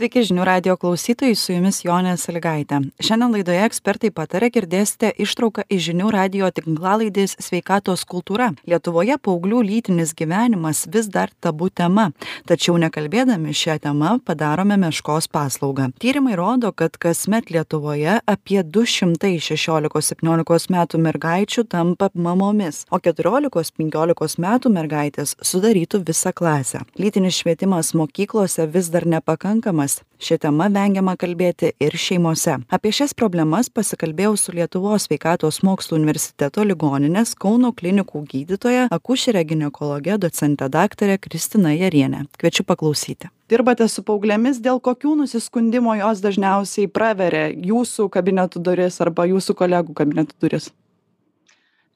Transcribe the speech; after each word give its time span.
Sveiki 0.00 0.22
žinių 0.24 0.44
radio 0.48 0.72
klausytojai, 0.80 1.36
su 1.36 1.52
jumis 1.52 1.82
Jonė 1.84 2.14
Saligaitė. 2.16 2.78
Šiandien 3.04 3.34
laidoje 3.34 3.60
ekspertai 3.66 4.08
patarė 4.16 4.48
girdėsite 4.54 5.10
ištrauką 5.20 5.66
iš 5.68 5.90
žinių 5.90 6.08
radio 6.14 6.48
tinklalaidės 6.56 7.34
sveikatos 7.36 8.06
kultūra. 8.08 8.56
Lietuvoje 8.64 9.18
paauglių 9.20 9.60
lytinis 9.68 10.16
gyvenimas 10.16 10.88
vis 10.88 11.04
dar 11.12 11.28
tabu 11.44 11.68
tema, 11.68 12.16
tačiau 12.48 12.80
nekalbėdami 12.80 13.52
šią 13.52 13.76
temą 13.84 14.24
padarome 14.24 14.80
meškos 14.80 15.28
paslaugą. 15.28 15.92
Tyrimai 16.00 16.32
rodo, 16.40 16.72
kad 16.72 16.96
kasmet 16.96 17.52
Lietuvoje 17.52 18.24
apie 18.24 18.64
216-17 18.64 20.72
metų 20.78 20.96
mergaičių 21.10 21.68
tampa 21.76 22.08
mamomis, 22.14 22.88
o 22.88 22.96
14-15 22.96 24.40
metų 24.48 24.72
mergaitės 24.80 25.36
sudarytų 25.44 26.00
visą 26.08 26.32
klasę. 26.32 26.88
Lytinis 26.96 27.44
švietimas 27.44 27.92
mokyklose 27.92 28.64
vis 28.72 28.88
dar 28.88 29.04
nepakankamas 29.04 29.89
problemas 29.90 30.10
šia 30.20 30.36
tema 30.38 30.66
vengiama 30.68 31.14
kalbėti 31.16 31.72
ir 31.80 31.94
šeimose. 31.96 32.58
Apie 32.68 32.92
šias 32.92 33.14
problemas 33.16 33.70
pasikalbėjau 33.72 34.36
su 34.36 34.52
lietuvos 34.52 35.06
sveikatos 35.08 35.62
mokslų 35.64 35.96
universiteto 35.96 36.64
ligoninės 36.64 37.32
kauno 37.34 37.72
klinikų 37.72 38.24
gydytoja 38.28 38.88
akušere 38.90 39.44
ginekologe 39.44 40.18
docente 40.18 40.68
daktare 40.68 41.16
kristina 41.18 41.72
jariene 41.72 42.26
kviečiu 42.36 42.66
paklausyti. 42.68 43.30
Dirbate 43.48 43.88
su 43.88 44.04
paauglėmis 44.04 44.60
dėl 44.60 44.78
kokių 44.78 45.16
nusiskundimų 45.22 45.96
jos 46.02 46.20
dažniausiai 46.20 46.86
praveria 46.86 47.48
jūsų 47.48 48.10
kabinetų 48.12 48.60
duris 48.60 49.00
arba 49.00 49.24
jūsų 49.26 49.56
kolegų 49.56 49.96
kabinetų 49.96 50.36
duris 50.44 50.70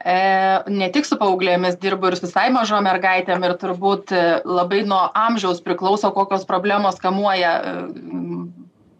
ne 0.04 0.88
tik 0.92 1.06
su 1.08 1.16
paauglėmis 1.20 1.78
dirbu 1.80 2.10
ir 2.10 2.18
su 2.18 2.26
visai 2.26 2.50
mažom 2.52 2.84
mergaitėm 2.84 3.44
ir 3.46 3.54
turbūt 3.60 4.12
e, 4.12 4.24
labai 4.44 4.82
nuo 4.84 5.00
amžiaus 5.16 5.62
priklauso, 5.64 6.10
kokios 6.12 6.44
problemos 6.44 7.00
kamuoja 7.00 7.54
e, 7.56 7.72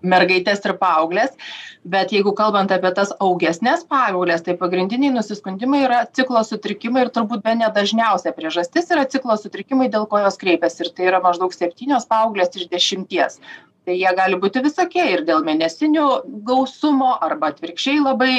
mergaitės 0.05 0.65
ir 0.65 0.77
paauglės. 0.81 1.37
Bet 1.85 2.13
jeigu 2.17 2.33
kalbant 2.37 2.73
apie 2.73 2.89
tas 2.97 3.13
augesnės 3.21 3.85
paauglės, 3.89 4.47
tai 4.47 4.57
pagrindiniai 4.57 5.13
nusiskundimai 5.13 5.83
yra 5.85 6.01
ciklo 6.17 6.41
sutrikimai 6.45 7.05
ir 7.05 7.13
turbūt 7.13 7.45
be 7.45 7.53
nedažniausia 7.61 8.33
priežastis 8.33 8.89
yra 8.93 9.05
ciklo 9.05 9.37
sutrikimai, 9.37 9.91
dėl 9.93 10.09
ko 10.09 10.25
jos 10.25 10.41
kreipiasi. 10.41 10.87
Ir 10.87 10.93
tai 10.97 11.13
yra 11.13 11.21
maždaug 11.25 11.53
septynios 11.53 12.09
paauglės 12.09 12.57
iš 12.57 12.71
dešimties 12.73 13.41
tai 13.85 13.97
jie 13.99 14.11
gali 14.17 14.39
būti 14.41 14.63
visokie 14.65 15.05
ir 15.13 15.23
dėl 15.29 15.45
mėnesinių 15.45 16.05
gausumo 16.49 17.11
arba 17.25 17.51
atvirkščiai 17.53 18.01
labai 18.01 18.33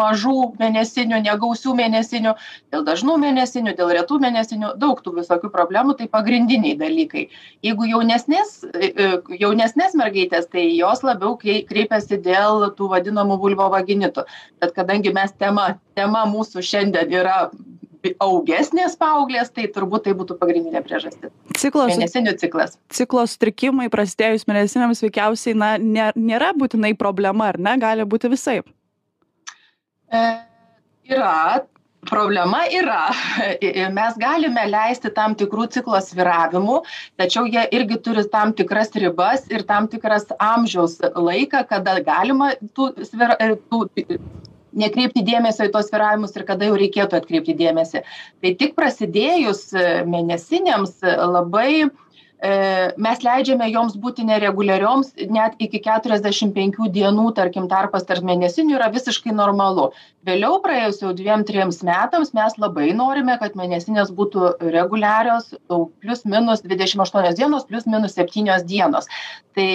mažų 0.00 0.36
mėnesinių 0.58 1.20
negausių 1.28 1.74
mėnesinių 1.78 2.34
dėl 2.74 2.84
dažnų 2.88 3.16
mėnesinių 3.24 3.76
dėl 3.78 3.92
retų 3.98 4.18
mėnesinių 4.24 4.74
daug 4.82 5.02
tų 5.04 5.14
visokių 5.20 5.52
problemų. 5.54 5.96
Tai 5.98 6.08
pagrindiniai 6.10 6.74
dalykai. 6.80 7.28
Jeigu 7.64 7.86
jaunesnės 7.92 8.56
e, 8.72 8.90
e, 8.90 9.08
jaunesnės 9.40 9.94
mergaitės 9.98 10.50
tai 10.50 10.66
jos 10.74 11.04
labiau 11.06 11.38
krei 11.38 11.62
kreipiasi 11.68 12.18
dėl 12.24 12.70
tų 12.78 12.90
vadinamų 12.96 13.38
vulvovaginitų. 13.44 14.26
Bet 14.62 14.74
kadangi 14.74 15.14
mes 15.14 15.34
tema 15.38 15.74
tema 15.94 16.24
mūsų 16.28 16.62
šiandien 16.64 17.12
yra 17.14 17.38
augesnės 18.22 18.96
paauglės, 19.00 19.50
tai 19.54 19.66
turbūt 19.72 20.06
tai 20.06 20.14
būtų 20.18 20.36
pagrindinė 20.40 20.82
priežastis. 20.84 21.32
Ciklos, 21.58 21.94
mėnesinių 21.94 22.36
ciklas. 22.40 22.78
Ciklo 22.92 23.24
sutrikimai 23.30 23.88
prasidėjus 23.92 24.46
mėnesiniams 24.50 25.02
veikiausiai 25.06 25.56
na, 25.58 25.74
nė, 25.80 26.10
nėra 26.16 26.52
būtinai 26.58 26.94
problema, 26.98 27.52
ar 27.52 27.60
ne, 27.60 27.76
gali 27.80 28.06
būti 28.08 28.30
visai. 28.32 28.60
E, 30.12 30.24
yra, 31.10 31.64
problema 32.04 32.64
yra. 32.70 33.08
Mes 33.98 34.18
galime 34.20 34.66
leisti 34.68 35.10
tam 35.16 35.34
tikrų 35.38 35.68
ciklo 35.74 36.00
sviravimų, 36.04 36.80
tačiau 37.20 37.48
jie 37.50 37.64
irgi 37.76 38.00
turi 38.04 38.24
tam 38.30 38.52
tikras 38.56 38.92
ribas 39.00 39.48
ir 39.52 39.64
tam 39.68 39.88
tikras 39.90 40.28
amžiaus 40.38 41.00
laiką, 41.14 41.64
kada 41.70 41.98
galima 42.04 42.52
tų, 42.76 42.92
svira, 43.08 43.38
tų 43.72 43.86
nekreipti 44.78 45.24
dėmesio 45.26 45.68
į 45.68 45.74
tuos 45.74 45.90
svyravimus 45.90 46.34
ir 46.36 46.46
kada 46.48 46.70
jau 46.70 46.78
reikėtų 46.78 47.20
atkreipti 47.20 47.56
dėmesį. 47.58 48.02
Tai 48.42 48.56
tik 48.60 48.74
prasidėjus 48.78 49.68
e, 49.72 49.84
mėnesinėms 50.10 50.96
e, 51.04 51.14
labai 51.30 51.68
e, 51.84 51.88
mes 53.06 53.22
leidžiame 53.24 53.70
joms 53.70 53.94
būti 54.00 54.26
nereguliarioms 54.26 55.14
net 55.32 55.54
iki 55.62 55.80
45 55.84 56.90
dienų, 56.94 57.28
tarkim, 57.38 57.68
tarpas 57.70 58.06
tarp 58.08 58.26
mėnesinių 58.26 58.76
yra 58.78 58.90
visiškai 58.94 59.34
normalu. 59.36 59.90
Vėliau 60.26 60.58
praėjus 60.64 61.02
jau 61.04 61.14
dviem, 61.16 61.44
triems 61.46 61.82
metams 61.86 62.34
mes 62.36 62.58
labai 62.58 62.90
norime, 62.96 63.38
kad 63.40 63.56
mėnesinės 63.60 64.12
būtų 64.16 64.54
reguliarios, 64.74 65.52
plus 65.68 66.24
minus 66.24 66.64
28 66.66 67.34
dienos, 67.38 67.66
plus 67.68 67.86
minus 67.86 68.16
7 68.18 68.64
dienos. 68.66 69.10
Tai 69.54 69.68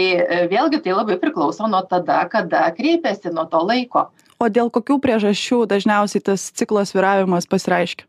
vėlgi 0.52 0.82
tai 0.84 0.98
labai 0.98 1.20
priklauso 1.22 1.70
nuo 1.72 1.86
tada, 1.88 2.26
kada 2.32 2.66
kreipiasi, 2.76 3.32
nuo 3.32 3.46
to 3.48 3.62
laiko 3.64 4.10
o 4.40 4.50
dėl 4.50 4.72
kokių 4.74 5.00
priežasčių 5.04 5.66
dažniausiai 5.70 6.24
tas 6.32 6.50
ciklo 6.56 6.86
svyravimas 6.88 7.50
pasireiškia 7.50 8.08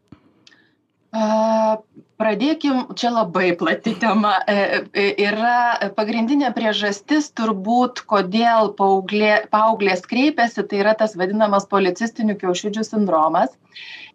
Pradėkim, 2.20 2.82
čia 3.00 3.10
labai 3.10 3.54
plati 3.58 3.94
tema. 3.98 4.34
E, 4.46 4.84
e, 4.92 5.06
yra 5.24 5.90
pagrindinė 5.96 6.50
priežastis 6.54 7.30
turbūt, 7.34 8.02
kodėl 8.10 8.70
paauglė, 8.78 9.48
paauglės 9.50 10.04
kreipiasi, 10.06 10.66
tai 10.68 10.82
yra 10.84 10.92
tas 11.00 11.16
vadinamas 11.16 11.66
policistinių 11.70 12.36
kiaušidžių 12.42 12.84
sindromas. 12.86 13.56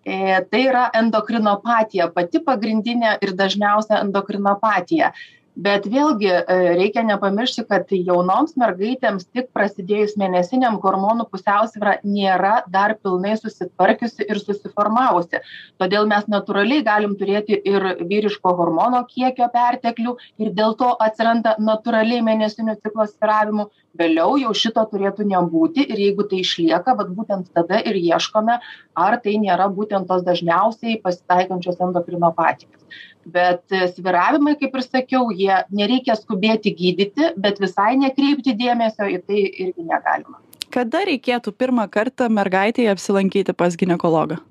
E, 0.06 0.38
tai 0.52 0.62
yra 0.70 0.86
endokrinopatija, 1.02 2.12
pati 2.14 2.44
pagrindinė 2.46 3.18
ir 3.26 3.34
dažniausia 3.34 4.04
endokrinopatija 4.06 5.12
bet 5.56 5.88
vėlgi 5.88 6.30
e, 6.30 6.44
reikia 6.76 7.04
nepamiršti 7.08 7.64
kad 7.70 7.92
jaunoms 7.96 8.56
mergaitėms 8.60 9.28
tik 9.32 9.50
prasidėjus 9.56 10.16
mėnesiniam 10.20 10.78
hormonų 10.84 11.28
pusiausvyra 11.32 11.98
nėra 12.04 12.58
dar 12.72 12.96
pilnai 13.00 13.36
susitvarkiusi 13.40 14.28
ir 14.28 14.42
susiformavusi. 14.42 15.42
Todėl 15.82 16.10
mes 16.12 16.28
natūraliai 16.32 16.84
galim 16.86 17.16
turėti 17.20 17.58
ir 17.58 17.88
vyriško 18.04 18.56
hormono 18.60 19.04
kiekio 19.10 19.48
perteklių 19.54 20.18
ir 20.44 20.52
dėl 20.58 20.76
to 20.80 20.92
atsiranda 21.08 21.56
natūraliai 21.60 22.24
mėnesinių 22.26 22.78
ciklo 22.82 23.08
svyravimų 23.10 23.70
vėliau 24.00 24.36
jau 24.42 24.54
šito 24.56 24.84
turėtų 24.92 25.28
nebūti 25.30 25.86
ir 25.86 26.02
jeigu 26.06 26.26
tai 26.30 26.42
išlieka 26.44 26.96
vat 27.00 27.12
būtent 27.18 27.52
tada 27.56 27.82
ir 27.82 27.98
ieškome 28.00 28.60
ar 29.06 29.18
tai 29.24 29.36
nėra 29.42 29.68
būtent 29.74 30.08
tos 30.12 30.24
dažniausiai 30.28 31.00
pasitaikančios 31.04 31.82
endokrinopatijos. 31.88 32.82
Bet 33.26 33.64
e, 33.74 33.88
svyravimai 33.90 34.56
kaip 34.60 34.76
ir 34.78 34.86
sakiau 34.86 35.30
jie 35.34 35.62
nereikia 35.74 36.18
skubėti 36.20 36.76
gydyti 36.78 37.34
bet 37.42 37.62
visai 37.64 37.96
nekreipti 38.02 38.54
dėmesio 38.58 39.10
į 39.16 39.22
tai 39.26 39.46
irgi 39.46 39.88
negalima. 39.88 40.42
Kada 40.76 41.06
reikėtų 41.08 41.56
pirmą 41.56 41.88
kartą 41.90 42.28
mergaitei 42.30 42.90
apsilankyti 42.92 43.56
pas 43.58 43.78
ginekologą 43.80 44.42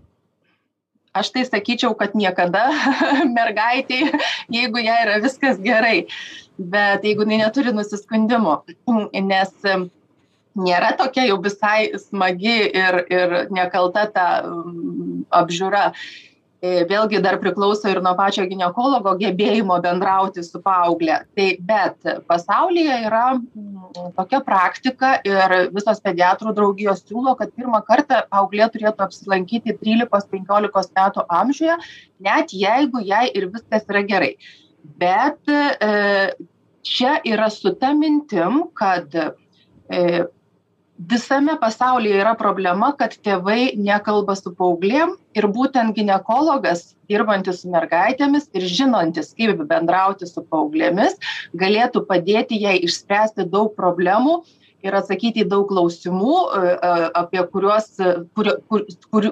aš 1.14 1.30
tai 1.34 1.44
sakyčiau 1.46 1.94
kad 1.98 2.14
niekada 2.18 2.68
mergaitei 3.36 4.10
jeigu 4.52 4.82
jai 4.82 5.00
yra 5.06 5.20
viskas 5.24 5.60
gerai. 5.62 6.06
Bet 6.58 7.06
jeigu 7.06 7.26
jinai 7.26 7.44
neturi 7.46 7.74
nusiskundimų 7.74 8.58
nes 9.32 9.54
nėra 10.54 10.92
tokia 10.98 11.26
jau 11.28 11.38
visai 11.42 11.94
smagi 11.98 12.58
ir 12.70 13.00
ir 13.10 13.34
nekalta 13.50 14.06
ta 14.14 14.26
apžiūra 15.34 15.88
vėlgi 16.88 17.20
dar 17.24 17.36
priklauso 17.42 17.90
ir 17.90 18.00
nuo 18.04 18.14
pačio 18.16 18.44
ginekologo 18.48 19.14
gebėjimo 19.20 19.76
bendrauti 19.84 20.44
su 20.46 20.60
paaugle. 20.64 21.18
Tai 21.36 21.48
bet 21.70 22.08
pasaulyje 22.30 22.98
yra 23.08 23.24
mm, 23.34 24.14
tokia 24.16 24.40
praktika 24.46 25.14
ir 25.26 25.54
visos 25.74 26.00
pediatrų 26.04 26.54
draugijos 26.56 27.04
siūlo 27.04 27.34
kad 27.38 27.52
pirmą 27.56 27.82
kartą 27.88 28.22
paauglė 28.30 28.70
turėtų 28.72 29.06
apsilankyti 29.08 29.76
trylikos 29.80 30.28
penkiolikos 30.30 30.90
metų 30.96 31.26
amžiuje 31.40 31.76
net 32.24 32.54
jeigu 32.56 33.02
jai 33.04 33.26
ir 33.34 33.50
viskas 33.52 33.84
yra 33.90 34.04
gerai. 34.08 34.34
Bet 35.00 35.50
e, 35.50 36.32
čia 36.84 37.18
yra 37.24 37.50
su 37.52 37.74
ta 37.80 37.92
mintim 37.96 38.64
kad 38.76 39.12
e, 39.14 40.24
visame 41.10 41.56
pasaulyje 41.60 42.18
yra 42.22 42.34
problema 42.38 42.92
kad 42.98 43.14
tėvai 43.26 43.74
nekalba 43.76 44.36
su 44.38 44.52
paauglėm 44.56 45.14
ir 45.36 45.46
būtent 45.56 45.94
ginekologas 45.96 46.94
dirbantis 47.10 47.62
su 47.62 47.70
mergaitėmis 47.72 48.48
ir 48.56 48.66
žinantis 48.78 49.32
kaip 49.38 49.64
bendrauti 49.70 50.28
su 50.30 50.44
paauglėmis 50.50 51.18
galėtų 51.64 52.04
padėti 52.10 52.60
jai 52.62 52.76
išspręsti 52.88 53.48
daug 53.50 53.74
problemų 53.76 54.40
ir 54.84 54.96
atsakyti 55.00 55.44
į 55.44 55.48
daug 55.50 55.68
klausimų 55.70 56.34
e, 56.36 56.72
e, 56.72 56.94
apie 57.20 57.44
kuriuos 57.52 57.90
kur 58.36 58.54
kur 58.68 58.86
kur 59.10 59.30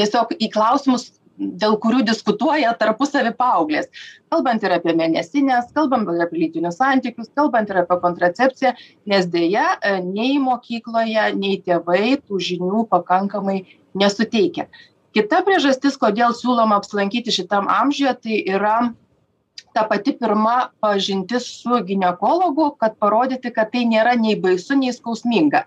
tiesiog 0.00 0.36
į 0.38 0.50
klausimus 0.52 1.10
dėl 1.38 1.76
kurių 1.82 2.02
diskutuoja 2.06 2.72
tarpusavy 2.80 3.32
paauglės. 3.36 3.88
Kalbant 4.32 4.64
ir 4.64 4.74
apie 4.78 4.94
mėnesines 4.96 5.70
kalbant 5.76 6.08
ir 6.12 6.24
apie 6.26 6.40
lytinius 6.42 6.80
santykius 6.80 7.30
kalbant 7.36 7.70
ir 7.70 7.82
apie 7.82 8.00
kontracepciją 8.02 8.74
nes 9.12 9.30
deja 9.32 9.76
e, 9.76 9.96
nei 10.04 10.36
mokykloje 10.42 11.30
nei 11.38 11.60
tėvai 11.64 12.18
tų 12.26 12.40
žinių 12.50 12.86
pakankamai 12.92 13.62
nesuteikia. 13.94 14.68
Kita 15.16 15.40
priežastis 15.46 15.96
kodėl 15.96 16.34
siūloma 16.36 16.76
apsilankyti 16.80 17.32
šitam 17.32 17.70
amžiuje 17.72 18.16
tai 18.22 18.40
yra 18.56 18.78
ta 19.76 19.84
pati 19.84 20.12
pirma 20.16 20.70
pažintis 20.80 21.46
su 21.60 21.78
ginekologu 21.84 22.70
kad 22.80 22.96
parodyti 23.00 23.52
kad 23.52 23.72
tai 23.72 23.84
nėra 23.88 24.14
nei 24.16 24.36
baisu 24.40 24.76
nei 24.80 24.92
skausminga. 24.96 25.66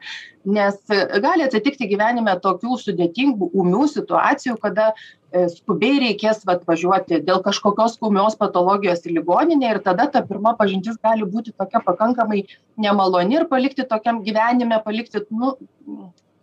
Nes 0.50 0.80
gali 1.26 1.46
atsitikti 1.46 1.90
gyvenime 1.92 2.34
tokių 2.42 2.78
sudėtingų 2.84 3.52
ūmių 3.54 3.86
situacijų 3.94 4.56
kada 4.64 4.88
e, 4.94 4.96
skubiai 5.30 6.00
reikės 6.02 6.42
vat 6.48 6.64
važiuoti 6.68 7.20
dėl 7.26 7.42
kažkokios 7.46 8.00
ūmios 8.02 8.38
patologijos 8.40 9.06
į 9.06 9.20
ligoninę 9.20 9.76
ir 9.76 9.80
tada 9.86 10.08
ta 10.10 10.24
pirma 10.26 10.56
pažintis 10.58 10.98
gali 11.04 11.28
būti 11.28 11.54
tokia 11.54 11.84
pakankamai 11.86 12.46
nemaloni 12.78 13.38
ir 13.38 13.46
palikti 13.52 13.86
tokiam 13.86 14.24
gyvenime 14.26 14.82
palikti 14.86 15.22
nu 15.30 15.54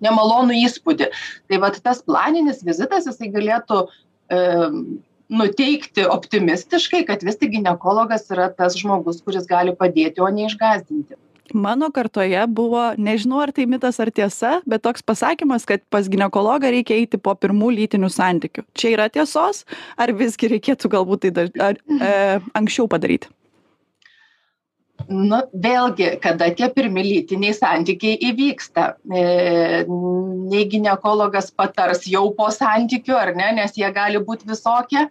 nemalonų 0.04 0.60
įspūdį. 0.66 1.10
Tai 1.48 1.60
vat 1.64 1.80
tas 1.82 2.02
planinis 2.04 2.62
vizitas 2.62 3.08
jisai 3.08 3.30
galėtų 3.32 3.82
e, 3.86 4.40
nuteikti 5.32 6.06
optimistiškai 6.06 7.02
kad 7.08 7.24
vis 7.26 7.40
tik 7.40 7.56
ginekologas 7.56 8.28
yra 8.30 8.50
tas 8.54 8.76
žmogus 8.78 9.22
kuris 9.24 9.48
gali 9.50 9.74
padėti 9.74 10.22
o 10.22 10.28
ne 10.30 10.46
išgąsdinti 10.46 11.18
mano 11.54 11.90
kartoje 11.94 12.40
buvo 12.48 12.82
nežinau 12.98 13.40
ar 13.44 13.52
tai 13.52 13.66
mitas 13.66 14.00
ar 14.00 14.10
tiesa 14.10 14.60
bet 14.66 14.82
toks 14.82 15.02
pasakymas 15.02 15.66
kad 15.68 15.82
pas 15.90 16.08
ginekologą 16.08 16.70
reikia 16.74 16.98
eiti 16.98 17.18
po 17.18 17.34
pirmų 17.34 17.72
lytinių 17.76 18.10
santykių. 18.10 18.66
Čia 18.74 18.92
yra 18.96 19.08
tiesos 19.12 19.64
ar 19.96 20.12
visgi 20.16 20.50
reikėtų 20.56 20.92
galbūt 20.92 21.26
tai 21.26 21.32
daž 21.38 21.50
ar 21.60 21.78
e, 21.78 22.12
anksčiau 22.58 22.88
padaryti? 22.90 23.30
Nu 25.06 25.42
vėlgi 25.52 26.14
kada 26.24 26.48
tie 26.56 26.70
pirmi 26.72 27.02
lytiniai 27.04 27.54
santykiai 27.54 28.16
įvyksta 28.30 28.86
e, 29.12 29.24
nei 29.86 30.64
ginekologas 30.72 31.52
patars 31.52 32.06
jau 32.08 32.30
po 32.34 32.48
santykių 32.50 33.18
ar 33.18 33.34
ne 33.36 33.52
nes 33.60 33.76
jie 33.76 33.90
gali 33.94 34.22
būt 34.24 34.46
visokie 34.48 35.04
e, 35.04 35.10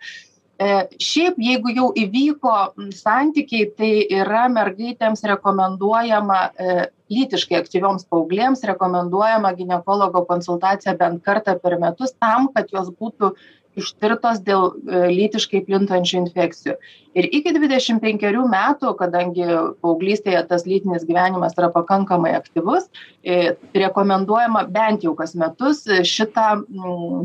šiaip 0.55 1.35
jeigu 1.41 1.73
jau 1.75 1.89
įvyko 1.99 2.53
santykiai 2.95 3.67
tai 3.75 3.91
yra 4.21 4.45
mergaitėms 4.47 5.25
rekomenduojama 5.27 6.37
e, 6.55 6.75
lytiškai 7.11 7.59
aktyvioms 7.59 8.07
paauglėms 8.07 8.63
rekomenduojama 8.71 9.51
ginekologo 9.57 10.23
konsultacija 10.29 10.95
bent 10.95 11.23
kartą 11.25 11.59
per 11.59 11.75
metus 11.81 12.15
tam 12.15 12.47
kad 12.55 12.71
jos 12.71 12.87
būtų 12.95 13.33
ištirtos 13.75 14.39
dėl 14.47 14.69
e, 14.71 15.01
lytiškai 15.11 15.59
plintančių 15.67 16.21
infekcijų. 16.21 16.75
Ir 17.19 17.27
iki 17.35 17.51
dvidešim 17.57 17.99
penkerių 18.03 18.45
metų 18.47 18.93
kadangi 18.99 19.43
paauglystėje 19.83 20.45
tas 20.47 20.63
lytinis 20.63 21.03
gyvenimas 21.03 21.57
yra 21.59 21.67
pakankamai 21.75 22.31
aktyvus 22.37 22.87
e, 23.23 23.57
rekomenduojama 23.75 24.63
bent 24.71 25.03
jau 25.03 25.11
kas 25.19 25.35
metus 25.35 25.83
šitą 26.07 26.61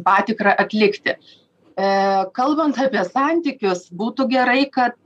patikrą 0.03 0.57
atlikti. 0.59 1.15
e, 1.15 1.40
kalbant 2.37 2.79
apie 2.81 3.05
santykius 3.07 3.87
būtų 3.95 4.27
gerai 4.33 4.65
kad 4.73 4.97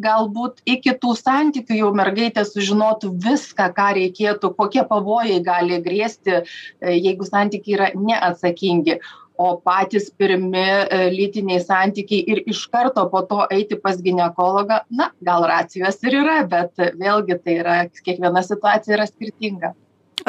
galbūt 0.00 0.62
iki 0.68 0.94
tų 1.00 1.14
santykių 1.18 1.80
jau 1.80 1.88
mergaitė 1.96 2.44
sužinotų 2.48 3.12
viską 3.24 3.70
ką 3.76 3.88
reikėtų 3.98 4.52
kokie 4.56 4.84
pavojai 4.88 5.40
gali 5.44 5.80
grėsti 5.84 6.42
jeigu 6.80 7.28
santykiai 7.28 7.76
yra 7.76 7.90
neatsakingi. 7.94 9.00
O 9.40 9.54
patys 9.64 10.10
pirmi 10.20 10.60
e, 10.60 10.96
lytiniai 11.14 11.62
santykiai 11.64 12.26
ir 12.28 12.42
iš 12.52 12.66
karto 12.68 13.06
po 13.08 13.22
to 13.24 13.46
eiti 13.48 13.78
pas 13.80 13.96
ginekologą 14.04 14.82
na 14.92 15.06
gal 15.24 15.46
racijos 15.48 15.96
ir 16.04 16.18
yra 16.18 16.42
bet 16.50 16.76
vėlgi 16.76 17.38
tai 17.40 17.54
yra 17.62 17.76
kiekviena 17.88 18.42
situacija 18.44 18.98
yra 18.98 19.06
skirtinga 19.08 19.72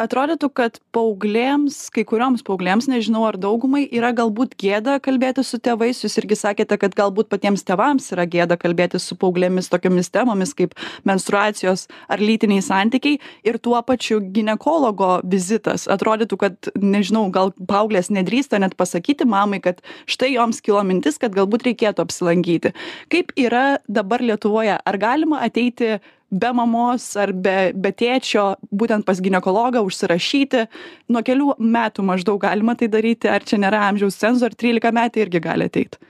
atrodytų 0.00 0.48
kad 0.54 0.78
paauglėms 0.94 1.76
kai 1.94 2.04
kurioms 2.08 2.44
paauglėms 2.46 2.88
nežinau 2.90 3.24
ar 3.28 3.38
daugumai 3.40 3.84
yra 3.90 4.12
galbūt 4.16 4.54
gėda 4.60 4.98
kalbėtis 5.02 5.52
su 5.52 5.60
tėvais. 5.62 6.02
Jūs 6.04 6.18
irgi 6.22 6.38
sakėte 6.38 6.78
kad 6.80 6.96
galbūt 6.98 7.30
patiems 7.32 7.64
tėvams 7.68 8.08
yra 8.14 8.26
gėda 8.30 8.58
kalbėtis 8.60 9.06
su 9.08 9.16
paauglėmis 9.20 9.70
tokiomis 9.72 10.12
temomis 10.14 10.54
kaip 10.58 10.76
menstruacijos 11.08 11.86
ar 12.12 12.22
lytiniai 12.22 12.62
santykiai. 12.64 13.20
Ir 13.46 13.58
tuo 13.62 13.80
pačiu 13.86 14.20
ginekologo 14.34 15.20
vizitas. 15.24 15.88
Atrodytų 15.90 16.40
kad 16.40 16.72
nežinau 16.78 17.26
gal 17.34 17.52
paauglės 17.56 18.12
nedrįsta 18.14 18.60
net 18.62 18.76
pasakyti 18.78 19.28
mamai 19.28 19.62
kad 19.64 19.82
štai 20.06 20.32
joms 20.36 20.62
kilo 20.64 20.82
mintis 20.86 21.20
kad 21.22 21.34
galbūt 21.36 21.68
reikėtų 21.70 22.06
apsilankyti. 22.06 22.74
Kaip 23.12 23.32
yra 23.36 23.78
dabar 23.88 24.24
lietuvoje? 24.24 24.78
Ar 24.78 24.98
galima 25.00 25.42
ateiti 25.44 25.98
be 26.32 26.52
mamos 26.56 27.04
ar 27.20 27.32
be 27.32 27.72
be 27.76 27.92
tėčio 27.92 28.44
būtent 28.72 29.04
pas 29.04 29.20
ginekologą 29.20 29.84
užsirašyti. 29.84 30.66
Nuo 31.12 31.22
kelių 31.22 31.56
metų 31.60 32.04
maždaug 32.08 32.40
galima 32.42 32.74
tai 32.74 32.88
daryti 32.92 33.28
ar 33.28 33.44
čia 33.44 33.60
nėra 33.60 33.84
amžiaus 33.90 34.16
cenzo 34.18 34.48
ar 34.48 34.56
trylikametė 34.56 35.26
irgi 35.26 35.42
gali 35.44 35.68
ateit. 35.68 36.00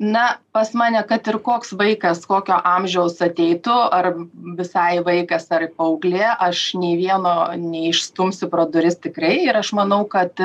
Na 0.00 0.38
pas 0.56 0.70
mane 0.72 1.02
kad 1.08 1.26
ir 1.28 1.36
koks 1.44 1.74
vaikas 1.76 2.22
kokio 2.24 2.56
amžiaus 2.64 3.18
ateitų 3.20 3.74
ar 3.92 4.14
visai 4.56 5.02
vaikas 5.04 5.44
ar 5.52 5.66
paauglė 5.76 6.24
aš 6.48 6.70
nei 6.80 6.96
vieno 6.96 7.34
neišstumsiu 7.60 8.48
pro 8.48 8.64
duris 8.64 8.96
tikrai. 8.96 9.34
Ir 9.44 9.60
aš 9.60 9.74
manau 9.76 10.06
kad 10.08 10.40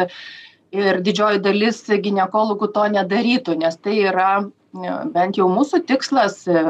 ir 0.76 1.00
didžioji 1.00 1.40
dalis 1.40 1.80
ginekologų 1.88 2.68
to 2.76 2.84
nedarytų 2.98 3.56
nes 3.64 3.80
tai 3.80 3.96
yra 4.12 4.30
bent 5.14 5.38
jau 5.40 5.48
mūsų 5.52 5.82
tikslas 5.88 6.44
e, 6.48 6.62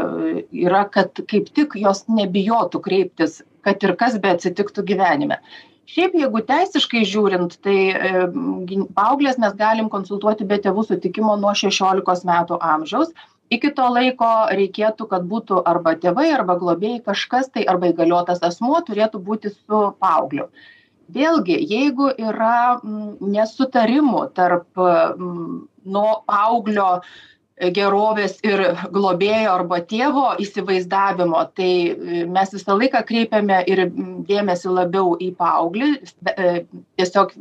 yra 0.66 0.86
kad 0.92 1.18
kaip 1.32 1.50
tik 1.58 1.76
jos 1.80 2.06
nebijotų 2.08 2.82
kreiptis 2.86 3.42
kad 3.66 3.82
ir 3.84 3.96
kas 4.00 4.18
beatsitiktų 4.22 4.86
gyvenime. 4.92 5.40
Šiaip 5.90 6.16
jeigu 6.18 6.42
teisiškai 6.46 7.04
žiūrint 7.06 7.58
tai 7.66 7.78
e, 7.94 8.26
paaugles 8.98 9.40
mes 9.42 9.54
galim 9.58 9.90
konsultuoti 9.94 10.48
be 10.50 10.58
tėvų 10.62 10.86
sutikimo 10.90 11.36
nuo 11.42 11.54
šešiolikos 11.58 12.26
metų 12.30 12.60
amžiaus. 12.74 13.14
Iki 13.54 13.76
to 13.78 13.86
laiko 13.94 14.30
reikėtų 14.58 15.06
kad 15.12 15.28
būtų 15.30 15.60
arba 15.70 15.94
tėvai 16.02 16.32
arba 16.34 16.56
globėjai 16.62 17.04
kažkas 17.12 17.52
tai 17.54 17.66
arba 17.70 17.92
įgaliotas 17.92 18.42
asmuo 18.46 18.80
turėtų 18.88 19.22
būti 19.28 19.54
su 19.54 19.82
paaugliu. 20.02 20.48
Vėlgi 21.14 21.60
jeigu 21.70 22.10
yra 22.18 22.80
nesutarimų 22.82 24.24
tarp 24.34 24.82
nuo 25.86 26.14
paauglio 26.26 26.88
gerovės 27.56 28.36
ir 28.44 28.62
globėjo 28.92 29.54
arba 29.54 29.80
tėvo 29.88 30.34
įsivaizdavimo 30.44 31.40
tai 31.56 31.70
mes 32.28 32.52
visą 32.52 32.76
laiką 32.76 33.02
kreipiame 33.08 33.62
ir 33.72 33.86
dėmesį 34.28 34.74
labiau 34.76 35.16
į 35.24 35.32
paauglį 35.40 35.94
e, 35.96 36.66
tiesiog 37.00 37.32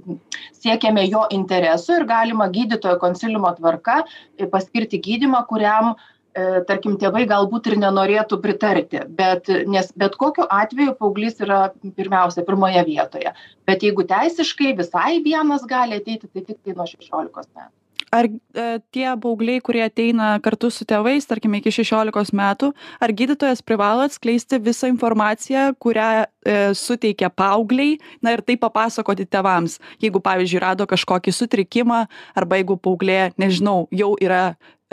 siekiame 0.55 1.09
jo 1.09 1.27
interesų 1.35 1.99
ir 1.99 2.09
galima 2.11 2.49
gydytojo 2.55 3.01
konsiliumo 3.03 3.51
tvarka 3.59 4.05
e, 4.05 4.47
paskirti 4.47 5.03
gydymą 5.03 5.43
kuriam 5.51 5.97
e, 5.97 6.63
tarkim 6.69 6.95
tėvai 7.03 7.27
galbūt 7.27 7.73
ir 7.73 7.81
nenorėtų 7.83 8.39
pritarti. 8.45 9.03
Bet 9.19 9.51
nes 9.67 9.91
bet 9.99 10.15
kokiu 10.21 10.47
atveju 10.47 10.95
paauglys 11.01 11.43
yra 11.43 11.65
pirmiausia 11.83 12.47
pirmoje 12.47 12.87
vietoje. 12.87 13.35
Bet 13.67 13.83
jeigu 13.83 14.07
teisiškai 14.07 14.77
visai 14.79 15.19
vienas 15.27 15.67
gali 15.67 15.99
ateiti 15.99 16.31
tai 16.31 16.47
tiktai 16.53 16.79
nuo 16.79 16.87
šešiolikos 16.87 17.51
metų 17.51 17.75
ar 18.15 18.29
e, 18.29 18.65
tie 18.95 19.07
paaugliai 19.21 19.61
kurie 19.65 19.83
ateina 19.85 20.35
kartu 20.45 20.71
su 20.71 20.87
tėvais 20.89 21.27
tarkim 21.27 21.57
iki 21.59 21.73
šešiolikos 21.75 22.33
metų 22.37 22.71
ar 23.03 23.13
gydytojas 23.17 23.63
privalo 23.67 24.07
atskleisti 24.07 24.61
visą 24.63 24.91
informaciją 24.93 25.67
kurią 25.83 26.09
e, 26.23 26.57
suteikia 26.79 27.31
paauglei 27.35 27.99
na 28.23 28.37
ir 28.37 28.45
tai 28.47 28.57
papasakoti 28.61 29.27
tėvams? 29.27 29.81
Jeigu 30.03 30.23
pavyzdžiui 30.25 30.63
rado 30.63 30.87
kažkokį 30.91 31.35
sutrikimą 31.35 32.05
arba 32.39 32.61
jeigu 32.61 32.79
paauglė 32.79 33.33
nežinau 33.41 33.89
jau 33.91 34.15
yra 34.23 34.45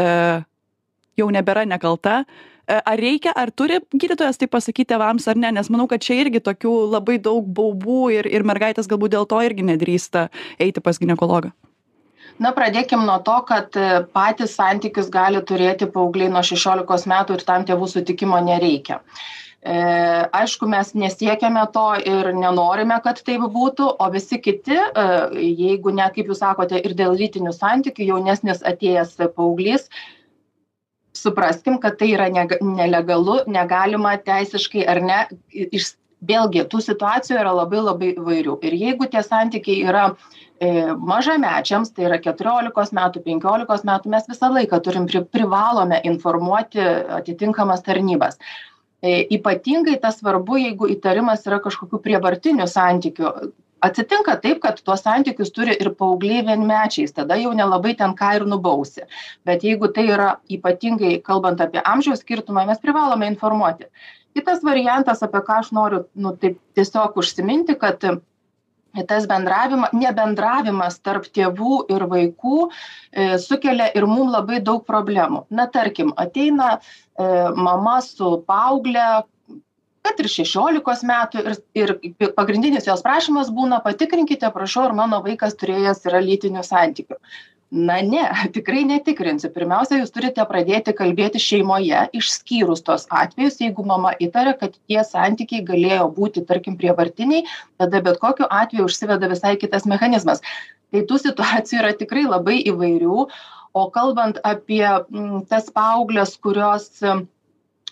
e, 0.02 0.08
jau 1.20 1.30
nebėra 1.34 1.68
nekalta 1.70 2.24
ar 2.72 3.02
reikia 3.02 3.34
ar 3.36 3.50
turi 3.52 3.82
gydytojas 3.92 4.40
tai 4.40 4.48
pasakyt 4.48 4.94
tėvams 4.94 5.26
ar 5.28 5.38
ne? 5.38 5.50
Nes 5.52 5.70
manau 5.74 5.90
kad 5.92 6.02
čia 6.02 6.22
irgi 6.24 6.40
tokių 6.42 6.72
labai 6.94 7.18
daug 7.20 7.46
baubų 7.46 8.06
ir 8.16 8.30
ir 8.32 8.48
mergaitės 8.48 8.90
galbūt 8.90 9.18
dėl 9.18 9.28
to 9.28 9.42
irgi 9.44 9.68
nedrįsta 9.68 10.30
eiti 10.62 10.84
pas 10.84 11.02
ginekologą 11.02 11.52
na 12.40 12.52
pradėkim 12.56 13.04
nuo 13.06 13.18
to 13.26 13.38
kad 13.50 13.76
e, 13.76 14.04
patys 14.16 14.56
santykius 14.60 15.10
gali 15.12 15.42
turėti 15.42 15.90
paaugliai 15.92 16.32
nuo 16.32 16.44
šešiolikos 16.46 17.08
metų 17.10 17.38
ir 17.38 17.46
tam 17.48 17.66
tėvų 17.68 17.90
sutikimo 17.92 18.40
nereikia. 18.46 19.02
E, 19.62 19.76
aišku 20.42 20.66
mes 20.70 20.94
nesiekiame 20.98 21.68
to 21.74 21.88
ir 22.14 22.32
nenorime 22.34 22.98
kad 23.04 23.22
taip 23.22 23.44
būtų 23.54 23.92
o 24.02 24.08
visi 24.14 24.40
kiti 24.42 24.78
e, 24.78 25.06
jeigu 25.60 25.94
ne 25.94 26.08
kaip 26.16 26.32
jūs 26.32 26.42
sakote 26.42 26.82
ir 26.82 26.98
dėl 26.98 27.14
lytinių 27.20 27.54
santykių 27.54 28.10
jaunesnis 28.14 28.66
atėjęs 28.66 29.20
paauglys 29.36 29.86
supraskim 31.14 31.78
kad 31.84 32.00
tai 32.00 32.14
yra 32.16 32.30
nelegalu 32.32 33.42
negalima 33.46 34.16
teisiškai 34.18 34.88
ar 34.90 35.02
ne 35.06 35.20
iš 35.52 35.94
vėlgi 36.22 36.66
tų 36.70 36.82
situacijų 36.86 37.40
yra 37.42 37.54
labai 37.56 37.82
labai 37.82 38.12
įvairių. 38.14 38.58
Ir 38.68 38.76
jeigu 38.78 39.08
tie 39.12 39.24
santykiai 39.26 39.86
yra 39.90 40.04
e, 40.12 40.92
mažamečiams 40.94 41.94
tai 41.96 42.08
yra 42.10 42.20
keturiolikos 42.22 42.94
metų 42.98 43.24
penkiolikos 43.26 43.86
metų 43.88 44.14
mes 44.14 44.28
visą 44.30 44.52
laiką 44.54 44.82
turim 44.86 45.08
pri 45.10 45.24
privalome 45.26 46.02
informuoti 46.12 46.84
atitinkamas 47.22 47.82
tarnybas. 47.88 48.38
E, 49.02 49.24
ypatingai 49.38 49.98
tas 50.02 50.22
svarbu 50.22 50.62
jeigu 50.62 50.92
įtarimas 50.94 51.48
yra 51.50 51.62
kažkokių 51.64 52.04
prievartinių 52.06 52.70
santykių. 52.70 53.34
Atsitinka 53.82 54.36
taip 54.38 54.60
kad 54.62 54.78
tuos 54.86 55.02
santykius 55.02 55.50
turi 55.50 55.74
ir 55.74 55.88
paaugliai 55.98 56.44
vienmečiais 56.46 57.16
tada 57.18 57.34
jau 57.42 57.50
nelabai 57.58 57.96
ten 57.98 58.14
ką 58.14 58.36
ir 58.38 58.44
nubausi. 58.46 59.08
Bet 59.42 59.66
jeigu 59.66 59.90
tai 59.90 60.06
yra 60.14 60.36
ypatingai 60.54 61.16
kalbant 61.26 61.64
apie 61.66 61.82
amžiaus 61.82 62.22
skirtumą 62.22 62.68
mes 62.70 62.84
privalome 62.84 63.26
informuoti 63.26 63.90
kitas 64.36 64.64
variantas 64.64 65.24
apie 65.26 65.42
ką 65.48 65.62
aš 65.62 65.72
noriu 65.76 66.06
nu 66.16 66.36
taip 66.38 66.60
tiesiog 66.78 67.18
užsiminti 67.22 67.78
kad 67.80 68.04
tas 69.08 69.28
bendravima 69.28 69.90
nebendravimas 69.96 71.00
tarp 71.00 71.28
tėvų 71.32 71.86
ir 71.94 72.06
vaikų 72.12 72.58
e, 72.68 73.38
sukelia 73.40 73.88
ir 73.96 74.08
mum 74.08 74.32
labai 74.34 74.60
daug 74.60 74.84
problemų. 74.88 75.46
Na 75.50 75.68
tarkim 75.72 76.12
ateina 76.20 76.74
e, 76.76 76.82
mama 77.56 78.02
su 78.04 78.42
paaugle 78.48 79.06
kad 80.02 80.20
ir 80.20 80.28
šešiolikos 80.34 81.06
metų 81.08 81.46
ir 81.46 81.56
ir 81.78 81.96
pagrindinis 82.36 82.88
jos 82.90 83.04
prašymas 83.06 83.52
būna 83.54 83.80
patikrinkite 83.86 84.50
prašau 84.52 84.90
ar 84.90 84.98
mano 84.98 85.22
vaikas 85.24 85.56
turėjęs 85.62 86.04
yra 86.10 86.24
lytinių 86.26 86.64
santykių 86.66 87.20
na 87.72 88.02
ne 88.02 88.24
tikrai 88.56 88.84
netikrinsiu. 88.88 89.50
Pirmiausia 89.56 90.02
jūs 90.02 90.12
turite 90.14 90.44
pradėti 90.48 90.94
kalbėti 90.98 91.40
šeimoje 91.42 92.04
išskyrus 92.20 92.84
tuos 92.88 93.08
atvejus 93.10 93.62
jeigu 93.64 93.86
mama 93.88 94.14
įtaria 94.20 94.54
kad 94.60 94.76
tie 94.76 95.02
santykiai 95.08 95.64
galėjo 95.66 96.12
būti 96.18 96.46
tarkim 96.48 96.78
prievartiniai 96.78 97.48
tada 97.80 98.04
bet 98.04 98.20
kokiu 98.22 98.50
atveju 98.50 98.90
užsiveda 98.90 99.32
visai 99.32 99.56
kitas 99.62 99.88
mechanizmas. 99.88 100.44
Tai 100.92 101.06
tų 101.08 101.22
situacijų 101.24 101.80
yra 101.80 101.94
tikrai 101.96 102.28
labai 102.28 102.60
įvairių. 102.68 103.28
O 103.72 103.86
kalbant 103.96 104.42
apie 104.44 104.84
tas 105.48 105.70
paaugles 105.72 106.36
kurios 106.44 106.90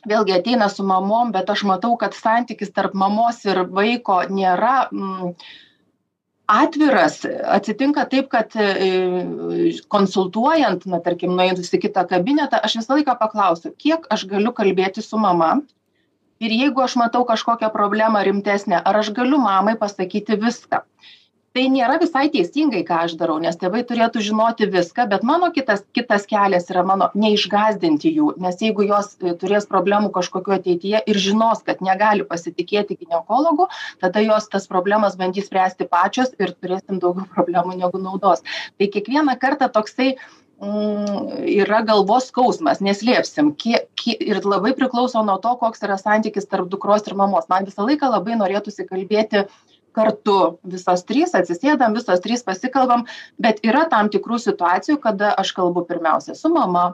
vėlgi 0.07 0.35
ateina 0.35 0.67
su 0.71 0.83
mamom 0.83 1.31
bet 1.31 1.49
aš 1.49 1.63
matau 1.67 1.95
kad 1.99 2.15
santykis 2.15 2.75
tarp 2.75 2.93
mamos 2.93 3.39
ir 3.47 3.63
vaiko 3.71 4.21
nėra 4.27 4.89
mm, 4.91 5.33
atviras 6.49 7.21
atsitinka 7.45 8.05
taip 8.09 8.29
kad 8.33 8.55
e, 8.57 8.67
konsultuojant 9.93 10.87
na 10.89 10.99
tarkim 11.05 11.35
nuėjus 11.37 11.69
į 11.77 11.81
kitą 11.85 12.05
kabinetą 12.09 12.61
aš 12.65 12.79
visą 12.81 12.97
laiką 12.97 13.15
paklausiu 13.19 13.73
kiek 13.77 14.07
aš 14.09 14.25
galiu 14.31 14.53
kalbėti 14.57 15.05
su 15.05 15.19
mama? 15.21 15.59
Ir 16.39 16.53
jeigu 16.55 16.81
aš 16.81 16.95
matau 16.95 17.25
kažkokią 17.27 17.69
problemą 17.73 18.23
rimtesnę 18.23 18.79
ar 18.79 19.01
aš 19.01 19.11
galiu 19.15 19.41
mamai 19.43 19.75
pasakyti 19.79 20.39
viską 20.39 20.81
tai 21.55 21.65
nėra 21.73 21.97
visai 22.01 22.27
teisingai 22.33 22.83
ką 22.87 23.03
aš 23.07 23.15
darau 23.19 23.37
nes 23.41 23.57
tėvai 23.59 23.81
turėtų 23.89 24.21
žinoti 24.25 24.69
viską 24.71 25.07
bet 25.11 25.25
mano 25.27 25.49
kitas 25.55 25.83
kitas 25.97 26.27
kelias 26.29 26.69
yra 26.73 26.83
mano 26.85 27.09
neišgąsdinti 27.17 28.11
jų 28.15 28.33
nes 28.43 28.61
jeigu 28.61 28.85
jos 28.89 29.15
e, 29.17 29.33
turės 29.41 29.67
problemų 29.69 30.11
kažkokių 30.15 30.57
ateityje 30.59 31.03
ir 31.09 31.21
žinos 31.27 31.63
kad 31.65 31.81
negali 31.85 32.27
pasitikėti 32.27 32.99
ginekologu 33.01 33.69
tada 34.03 34.23
jos 34.25 34.49
tas 34.51 34.69
problemas 34.69 35.17
bandys 35.19 35.49
spręsti 35.49 35.89
pačios 35.89 36.35
ir 36.39 36.53
turėsim 36.57 37.01
daugiau 37.01 37.25
problemų 37.35 37.79
negu 37.79 38.01
naudos. 38.01 38.45
Tai 38.77 38.91
kiekvieną 38.93 39.35
kartą 39.41 39.69
toksai 39.73 40.11
mm, 40.61 41.39
yra 41.63 41.81
galvos 41.87 42.29
skausmas 42.29 42.83
neslėpsim 42.85 43.53
kiek 43.57 43.89
kie 43.99 44.15
ir 44.15 44.43
labai 44.45 44.75
priklauso 44.77 45.23
nuo 45.25 45.39
to 45.43 45.55
koks 45.61 45.83
yra 45.87 45.97
santykis 45.99 46.47
tarp 46.51 46.69
dukros 46.71 47.07
ir 47.07 47.17
mamos. 47.19 47.49
Man 47.49 47.67
visą 47.67 47.87
laiką 47.89 48.11
labai 48.13 48.37
norėtųsi 48.39 48.87
kalbėti 48.89 49.47
kartu. 49.95 50.39
Visos 50.63 51.03
trys 51.09 51.35
atsisėdam 51.37 51.97
visos 51.97 52.23
trys 52.23 52.45
pasikalbam 52.45 53.05
bet 53.41 53.61
yra 53.65 53.85
tam 53.91 54.09
tikrų 54.13 54.39
situacijų 54.45 54.99
kada 55.03 55.35
aš 55.43 55.53
kalbu 55.57 55.85
pirmiausia 55.89 56.37
su 56.37 56.51
mama 56.53 56.91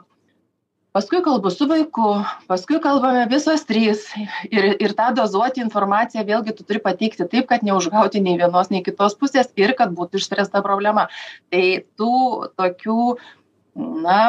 paskui 0.96 1.20
kalbu 1.20 1.50
su 1.52 1.66
vaiku 1.68 2.10
paskui 2.48 2.78
kalbame 2.80 3.26
visos 3.28 3.66
trys. 3.68 4.06
Ir 4.48 4.68
ir 4.80 4.94
tą 4.96 5.10
dozuoti 5.18 5.60
informaciją 5.64 6.24
vėlgi 6.24 6.56
tu 6.56 6.64
turi 6.64 6.80
pateikti 6.86 7.28
taip 7.32 7.50
kad 7.50 7.66
neužgauti 7.68 8.22
nei 8.24 8.38
vienos 8.40 8.72
nei 8.72 8.84
kitos 8.86 9.18
pusės 9.20 9.52
ir 9.60 9.76
kad 9.76 9.92
būtų 9.98 10.22
išspręsta 10.22 10.64
problema. 10.64 11.08
Tai 11.52 11.64
tų 12.00 12.14
tokių 12.56 13.00
na 14.06 14.20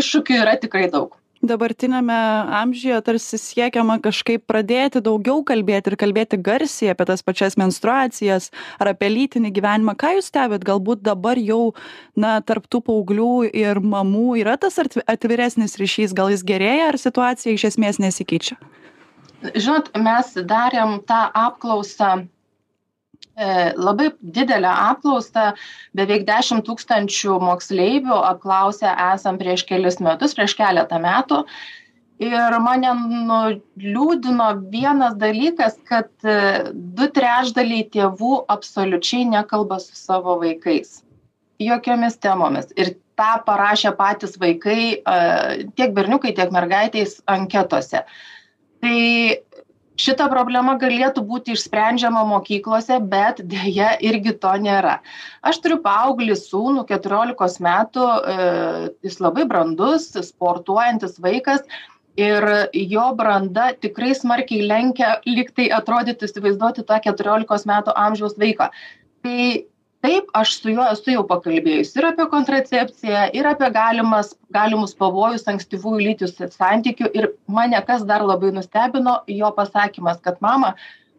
iššūkių 0.00 0.40
yra 0.40 0.56
tikrai 0.62 0.88
daug 0.94 1.19
dabartiniame 1.42 2.16
amžiuje 2.60 3.00
tarsi 3.04 3.38
siekiama 3.40 3.98
kažkaip 4.04 4.44
pradėti 4.48 5.02
daugiau 5.04 5.42
kalbėti 5.46 5.92
ir 5.92 5.96
kalbėti 6.00 6.38
garsiai 6.40 6.92
apie 6.92 7.06
tas 7.08 7.24
pačias 7.24 7.56
menstruacijas 7.60 8.50
ar 8.78 8.92
apie 8.92 9.08
lytinį 9.12 9.52
gyvenimą. 9.56 9.96
Ką 9.98 10.14
jūs 10.18 10.30
stebit? 10.30 10.64
Galbūt 10.66 11.04
dabar 11.06 11.40
jau 11.40 11.72
na 12.16 12.38
tarp 12.44 12.68
tų 12.70 12.82
paauglių 12.88 13.32
ir 13.56 13.80
mamų 13.80 14.40
yra 14.42 14.58
tas 14.60 14.78
atviresnis 14.80 15.78
ryšys? 15.80 16.16
Gal 16.16 16.32
jis 16.34 16.44
gerėja 16.46 16.90
ar 16.92 17.00
situacija 17.00 17.56
iš 17.56 17.70
esmės 17.72 18.00
nesikeičia? 18.02 18.60
Žinot 19.40 19.94
mes 19.96 20.34
darėm 20.44 20.98
tą 21.08 21.22
apklausą 21.32 22.26
labai 23.80 24.10
didelę 24.20 24.68
apklausą 24.68 25.52
beveik 25.96 26.26
dešimt 26.28 26.66
tūkstančių 26.66 27.38
moksleivių 27.40 28.16
apklausę 28.30 28.90
esam 29.14 29.38
prieš 29.40 29.64
kelis 29.68 30.00
metus 30.04 30.34
prieš 30.36 30.56
keletą 30.58 30.98
metų. 31.00 31.44
Ir 32.20 32.54
mane 32.60 32.90
nuliūdino 33.00 34.48
vienas 34.68 35.14
dalykas 35.16 35.78
kad 35.88 36.10
e, 36.28 36.34
du 36.74 37.06
trečdaliai 37.16 37.86
tėvų 37.94 38.42
absoliučiai 38.52 39.24
nekalba 39.30 39.78
su 39.80 39.96
savo 39.96 40.34
vaikais. 40.42 40.98
Jokiomis 41.64 42.18
temomis. 42.20 42.68
Ir 42.76 42.92
tą 43.16 43.30
parašė 43.46 43.94
patys 43.96 44.36
vaikai 44.40 44.82
e, 45.00 45.16
tiek 45.80 45.96
berniukai 45.96 46.34
tiek 46.36 46.52
mergaitės 46.52 47.22
anketose. 47.24 48.04
Tai 48.84 49.00
šita 50.00 50.26
problema 50.32 50.76
galėtų 50.80 51.22
būti 51.28 51.54
išsprendžiama 51.56 52.22
mokyklose 52.28 52.98
bet 53.12 53.42
deja 53.46 53.92
irgi 54.00 54.34
to 54.42 54.52
nėra. 54.64 54.98
Aš 55.46 55.60
turiu 55.64 55.80
paauglį 55.84 56.36
sūnų 56.38 56.86
keturiolikos 56.88 57.58
metų 57.64 58.06
e, 58.06 58.36
jis 59.06 59.20
labai 59.22 59.46
brandus 59.50 60.10
sportuojantis 60.30 61.20
vaikas 61.22 61.64
ir 62.20 62.46
jo 62.74 63.06
branda 63.16 63.70
tikrai 63.80 64.12
smarkiai 64.16 64.66
lenkia 64.66 65.18
lyg 65.28 65.52
tai 65.56 65.70
atrodytų 65.76 66.28
įsivaizduoti 66.28 66.86
tą 66.88 67.00
keturiolikos 67.04 67.66
metų 67.70 67.94
amžiaus 67.96 68.36
vaiką. 68.40 68.70
Tai 69.24 69.40
taip 70.04 70.30
aš 70.32 70.54
su 70.60 70.72
juo 70.72 70.86
esu 70.92 71.12
jau 71.14 71.24
pakalbėjus 71.28 71.92
ir 71.98 72.06
apie 72.08 72.26
kontracepciją 72.32 73.26
ir 73.36 73.48
apie 73.50 73.68
galimas 73.74 74.32
galimus 74.56 74.96
pavojus 74.96 75.44
ankstyvųjų 75.52 76.06
lytinių 76.06 76.48
santykių 76.54 77.10
ir 77.20 77.28
mane 77.46 77.80
kas 77.86 78.06
dar 78.08 78.24
labai 78.24 78.54
nustebino 78.56 79.20
jo 79.40 79.52
pasakymas 79.56 80.22
kad 80.24 80.40
mama 80.40 80.74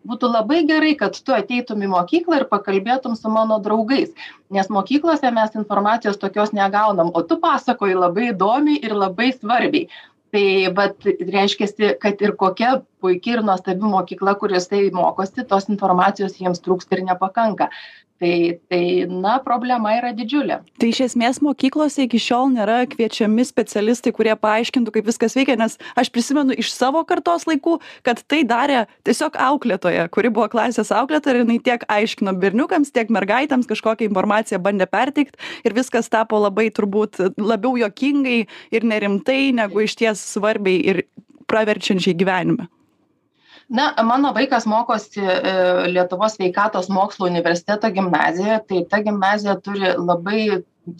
būtų 0.08 0.32
labai 0.34 0.62
gerai 0.66 0.94
kad 0.98 1.18
tu 1.18 1.34
ateitum 1.36 1.84
į 1.86 1.92
mokyklą 1.94 2.42
ir 2.42 2.48
pakalbėtum 2.50 3.18
su 3.18 3.30
mano 3.30 3.60
draugais 3.62 4.14
nes 4.50 4.70
mokyklose 4.78 5.30
mes 5.32 5.58
informacijos 5.60 6.18
tokios 6.22 6.54
negaunam 6.58 7.12
o 7.14 7.22
tu 7.22 7.38
pasakoji 7.44 8.00
labai 8.00 8.32
įdomiai 8.32 8.82
ir 8.82 8.98
labai 8.98 9.34
svarbiai. 9.36 9.90
Tai 10.32 10.72
vat 10.72 11.04
reiškiasi 11.04 11.98
kad 12.00 12.22
ir 12.24 12.32
kokia 12.40 12.78
puiki 13.04 13.34
ir 13.36 13.42
nuostabi 13.44 13.84
mokykla 13.94 14.38
kur 14.40 14.54
jisai 14.56 14.86
mokosi 14.96 15.44
tos 15.50 15.68
informacijos 15.74 16.38
jiems 16.40 16.64
trūksta 16.64 16.96
ir 16.96 17.04
nepakanka 17.10 17.68
tai 18.22 18.60
tai 18.70 18.84
na 19.10 19.38
problema 19.42 19.96
yra 19.98 20.12
didžiulė. 20.16 20.62
Tai 20.80 20.90
iš 20.92 21.02
esmės 21.08 21.42
mokyklose 21.44 22.06
iki 22.06 22.22
šiol 22.22 22.52
nėra 22.54 22.84
kviečiami 22.92 23.46
specialistai 23.48 24.14
kurie 24.16 24.36
paaiškintų 24.38 24.94
kaip 24.96 25.10
viskas 25.10 25.36
veikia 25.38 25.58
nes 25.60 25.78
aš 25.98 26.12
prisimenu 26.14 26.56
iš 26.62 26.72
savo 26.76 27.02
kartos 27.10 27.48
laikų 27.50 27.80
kad 28.06 28.22
tai 28.30 28.44
darė 28.48 28.84
tiesiog 29.08 29.40
auklėtoja 29.50 30.08
kuri 30.14 30.34
buvo 30.34 30.48
klasės 30.54 30.94
auklėtoja 30.94 31.36
ir 31.36 31.42
jinai 31.44 31.60
tiek 31.66 31.86
aiškino 31.90 32.36
berniukams 32.42 32.94
tiek 32.94 33.10
mergaitėms 33.14 33.70
kažkokią 33.70 34.10
informaciją 34.10 34.62
bandė 34.62 34.88
perteikt 34.92 35.40
ir 35.66 35.78
viskas 35.78 36.12
tapo 36.14 36.40
labai 36.42 36.70
turbūt 36.70 37.20
labiau 37.42 37.74
juokingai 37.82 38.44
ir 38.72 38.86
nerimtai 38.94 39.42
negu 39.58 39.82
išties 39.88 40.22
svarbiai 40.36 40.86
ir 40.94 41.04
praverčiančiai 41.50 42.16
gyvenime 42.18 42.70
na 43.72 44.04
mano 44.04 44.34
vaikas 44.36 44.66
mokosi 44.68 45.24
e, 45.24 45.54
lietuvos 45.94 46.36
sveikatos 46.36 46.90
mokslų 46.92 47.30
universiteto 47.30 47.88
gimnazijoje. 47.96 48.60
Tai 48.68 48.84
ta 48.92 49.00
gimnazija 49.06 49.56
turi 49.64 49.94
labai 49.96 50.42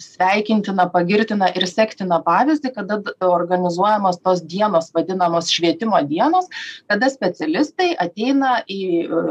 sveikintiną 0.00 0.86
pagirtiną 0.94 1.50
ir 1.58 1.66
sektiną 1.68 2.20
pavyzdį 2.24 2.70
kada 2.72 3.00
organizuojamos 3.26 4.20
tos 4.22 4.40
dienos 4.46 4.92
vadinamos 4.94 5.50
švietimo 5.50 5.98
dienos 6.06 6.46
kada 6.88 7.10
specialistai 7.10 7.90
ateina 8.06 8.60
į 8.70 8.82
e, 9.04 9.22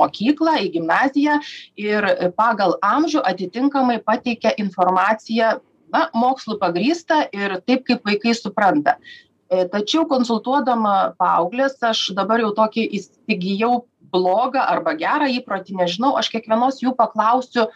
mokyklą 0.00 0.56
į 0.64 0.72
gimnaziją 0.78 1.40
ir 1.84 2.08
pagal 2.40 2.78
amžių 2.80 3.24
atitinkamai 3.32 3.98
pateikia 4.06 4.54
informaciją 4.56 5.58
na 5.92 6.08
mokslu 6.14 6.58
pagrįstą 6.60 7.26
ir 7.36 7.58
taip 7.66 7.84
kaip 7.88 8.04
vaikai 8.06 8.36
supranta 8.36 8.96
tačiau 9.48 10.04
konsultuodama 10.08 11.14
paaugles 11.18 11.78
aš 11.82 12.10
dabar 12.16 12.42
jau 12.42 12.50
tokį 12.56 12.84
įsigijau 12.98 13.86
blogą 14.12 14.60
arba 14.60 14.94
gerą 14.98 15.28
įprotį 15.38 15.78
nežinau 15.80 16.14
aš 16.20 16.30
kiekvienos 16.32 16.82
jų 16.84 16.94
paklausiu 16.96 17.66
e, 17.68 17.70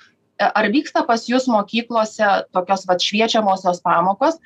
ar 0.44 0.68
vyksta 0.72 1.04
pas 1.08 1.24
jus 1.28 1.48
mokyklose 1.48 2.28
tokios 2.52 2.84
vat 2.88 3.04
šviečiamosios 3.04 3.80
pamokos? 3.84 4.38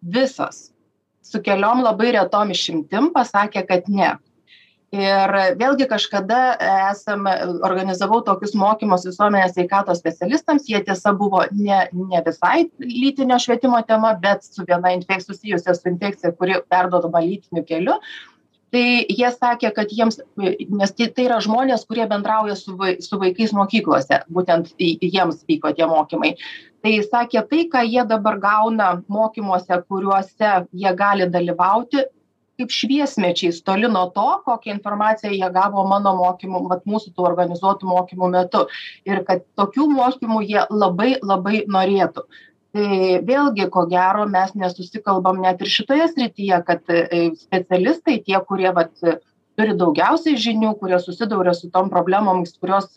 Visos 0.00 0.70
su 1.24 1.40
keliom 1.44 1.84
labai 1.84 2.12
retom 2.16 2.52
išimtim 2.52 3.10
pasakė 3.16 3.64
kad 3.68 3.88
ne 3.88 4.14
ir 4.94 5.32
vėlgi 5.58 5.86
kažkada 5.90 6.40
esam 6.90 7.28
organizavau 7.66 8.20
tokius 8.26 8.56
mokymus 8.58 9.06
visuomenės 9.06 9.54
sveikatos 9.54 10.00
specialistams. 10.02 10.66
Jie 10.70 10.82
tiesa 10.86 11.12
buvo 11.14 11.44
ne 11.52 11.84
ne 11.92 12.22
visai 12.26 12.66
lytinio 12.82 13.38
švietimo 13.38 13.82
tema 13.86 14.16
bet 14.22 14.44
su 14.44 14.66
viena 14.66 14.94
infek 14.96 15.22
susijusia 15.22 15.74
su 15.74 15.88
infekcija 15.88 16.34
kuri 16.34 16.60
perduodama 16.68 17.22
lytiniu 17.22 17.64
keliu. 17.64 18.00
Tai 18.70 18.82
jie 19.10 19.30
sakė 19.34 19.72
kad 19.74 19.90
jiems 19.90 20.20
nes 20.38 20.92
tai 20.94 21.08
tai 21.14 21.24
yra 21.26 21.40
žmonės 21.42 21.86
kurie 21.86 22.06
bendrauja 22.10 22.54
su 22.58 22.76
vai 22.78 22.96
su 23.02 23.18
vaikais 23.18 23.54
mokyklose. 23.54 24.22
Būtent 24.30 24.74
jiems 24.78 25.44
vyko 25.46 25.72
tie 25.74 25.86
mokymai. 25.86 26.36
Tai 26.82 26.92
sakė 27.06 27.46
tai 27.50 27.66
ką 27.70 27.82
jie 27.86 28.04
dabar 28.10 28.38
gauna 28.42 28.92
mokymuose 29.08 29.82
kuriuose 29.86 30.54
jie 30.72 30.94
gali 30.98 31.30
dalyvauti 31.30 32.06
kaip 32.60 32.74
šviesmečiais 32.74 33.62
toli 33.64 33.88
nuo 33.88 34.06
to 34.14 34.28
kokią 34.44 34.76
informaciją 34.76 35.32
jie 35.32 35.48
gavo 35.54 35.86
mano 35.88 36.12
mokymų 36.18 36.62
vat 36.70 36.84
mūsų 36.88 37.14
tų 37.16 37.26
organizuotų 37.30 37.88
mokymų 37.90 38.30
metu. 38.36 38.66
Ir 39.08 39.24
kad 39.28 39.42
tokių 39.58 39.88
mokymų 39.94 40.44
jie 40.46 40.62
labai 40.70 41.16
labai 41.22 41.64
norėtų. 41.68 42.26
Tai 42.70 43.00
vėlgi 43.26 43.66
ko 43.74 43.86
gero 43.90 44.28
mes 44.30 44.52
nesusikalbam 44.54 45.40
net 45.42 45.62
ir 45.64 45.72
šitoje 45.72 46.06
srityje 46.12 46.60
kad 46.68 46.92
e, 46.94 47.30
specialistai 47.40 48.20
tie 48.22 48.38
kurie 48.46 48.70
vat 48.76 48.92
turi 49.58 49.74
daugiausiai 49.80 50.38
žinių 50.38 50.76
kurie 50.78 51.00
susiduria 51.02 51.54
su 51.56 51.72
tom 51.74 51.90
problemomis 51.90 52.54
kurios 52.62 52.92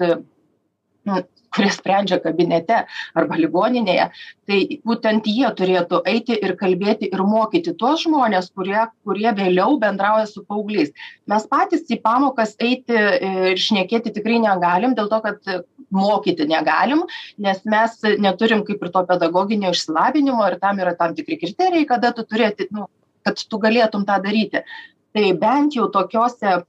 nu 1.10 1.22
kurias 1.54 1.78
sprendžia 1.78 2.18
kabinete 2.22 2.80
arba 3.20 3.38
ligoninėje 3.38 4.08
tai 4.50 4.60
būtent 4.88 5.28
jie 5.30 5.50
turėtų 5.60 6.02
eiti 6.10 6.38
ir 6.48 6.56
kalbėti 6.60 7.12
ir 7.14 7.22
mokyti 7.28 7.76
tuos 7.78 8.06
žmones 8.06 8.50
kurie 8.58 8.88
kurie 9.06 9.30
vėliau 9.38 9.78
bendrauja 9.82 10.26
su 10.30 10.44
paaugliais. 10.50 10.90
Mes 11.30 11.46
patys 11.52 11.86
į 11.94 12.00
pamokas 12.04 12.56
eiti 12.60 12.98
ir 12.98 13.62
šnekėti 13.68 14.16
tikrai 14.18 14.40
negalim 14.44 14.98
dėl 14.98 15.12
to 15.14 15.22
kad 15.28 15.54
mokyti 15.94 16.50
negalim 16.50 17.06
nes 17.38 17.62
mes 17.70 18.02
neturim 18.26 18.66
kaip 18.66 18.82
ir 18.82 18.94
to 18.98 19.06
pedagoginio 19.14 19.76
išsilavinimo 19.76 20.50
ir 20.50 20.60
tam 20.64 20.82
yra 20.82 20.98
tam 20.98 21.14
tikri 21.14 21.38
kriterijai 21.44 21.86
kada 21.94 22.14
tu 22.18 22.26
turi 22.26 22.50
ati 22.50 22.70
nu 22.72 22.90
kad 23.24 23.40
tu 23.50 23.60
galėtum 23.60 24.06
tą 24.08 24.20
daryti. 24.24 24.64
Tai 25.14 25.26
bent 25.40 25.76
jau 25.78 25.88
tokiose 25.94 26.50
e, 26.50 26.62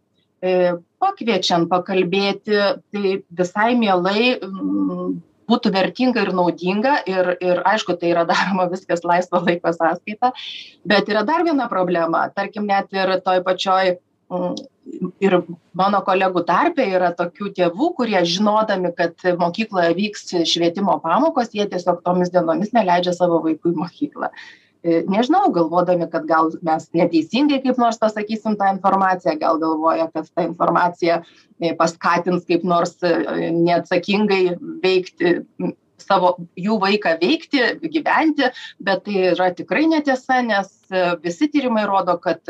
pakviečiant 1.01 1.69
pakalbėti 1.71 2.59
tai 2.93 3.15
visai 3.31 3.73
mielai 3.79 4.35
mm, 4.37 5.15
būtų 5.51 5.73
vertinga 5.75 6.25
ir 6.25 6.33
naudinga 6.37 6.95
ir 7.09 7.35
ir 7.41 7.63
aišku 7.69 7.97
tai 8.01 8.13
yra 8.15 8.25
daroma 8.29 8.69
viskas 8.73 9.05
laisvo 9.05 9.43
laiko 9.45 9.73
sąskaita 9.73 10.33
bet 10.85 11.09
yra 11.13 11.25
dar 11.25 11.45
viena 11.45 11.69
problema. 11.69 12.29
Tarkim 12.35 12.69
net 12.71 12.93
ir 12.97 13.19
toj 13.25 13.43
pačioj 13.45 13.95
mm, 13.97 14.57
ir 15.25 15.39
mano 15.73 16.01
kolegų 16.07 16.45
tarpe 16.49 16.85
yra 16.85 17.13
tokių 17.17 17.53
tėvų 17.59 17.93
kurie 18.01 18.21
žinodami 18.29 18.93
kad 18.97 19.17
mokykloje 19.41 19.95
vyks 20.01 20.37
švietimo 20.49 20.99
pamokos 21.05 21.57
jie 21.57 21.69
tiesiog 21.69 22.05
tomis 22.05 22.33
dienomis 22.33 22.73
neleidžia 22.77 23.17
savo 23.17 23.41
vaikų 23.45 23.73
į 23.73 23.81
mokyklą. 23.85 24.33
E, 24.33 24.63
nežinau 24.85 25.49
galvodami 25.53 26.07
kad 26.12 26.26
gal 26.29 26.50
mes 26.62 26.87
neteisingai 26.93 27.62
kaip 27.64 27.79
nors 27.81 27.99
pasakysim 28.00 28.59
tą 28.61 28.69
informaciją 28.75 29.38
gal 29.41 29.59
galvoja 29.62 30.11
kad 30.12 30.29
ta 30.35 30.45
informacija 30.45 31.23
e, 31.61 31.73
paskatins 31.79 32.45
kaip 32.49 32.67
nors 32.69 32.99
e, 33.03 33.14
neatsakingai 33.55 34.59
veikti 34.85 35.41
savo 36.05 36.35
jų 36.61 36.76
vaiką 36.83 37.14
veikti 37.23 37.64
gyventi 37.95 38.50
bet 38.85 39.05
tai 39.07 39.29
yra 39.33 39.50
tikrai 39.57 39.87
netiesa 39.88 40.43
nes 40.45 40.75
visi 41.25 41.49
tyrimai 41.49 41.87
rodo 41.88 42.19
kad 42.21 42.43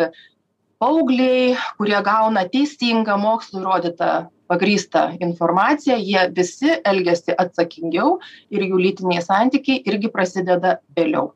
paaugliai 0.82 1.54
kurie 1.78 2.00
gauna 2.02 2.48
teisingą 2.50 3.14
mokslu 3.20 3.62
įrodytą 3.62 4.10
pagrįstą 4.50 5.04
informaciją 5.22 6.00
jie 6.02 6.26
visi 6.34 6.74
elgiasi 6.82 7.38
atsakingiau 7.38 8.18
ir 8.50 8.66
jų 8.66 8.82
lytiniai 8.88 9.22
santykiai 9.22 9.84
irgi 9.86 10.10
prasideda 10.10 10.80
vėliau 10.98 11.30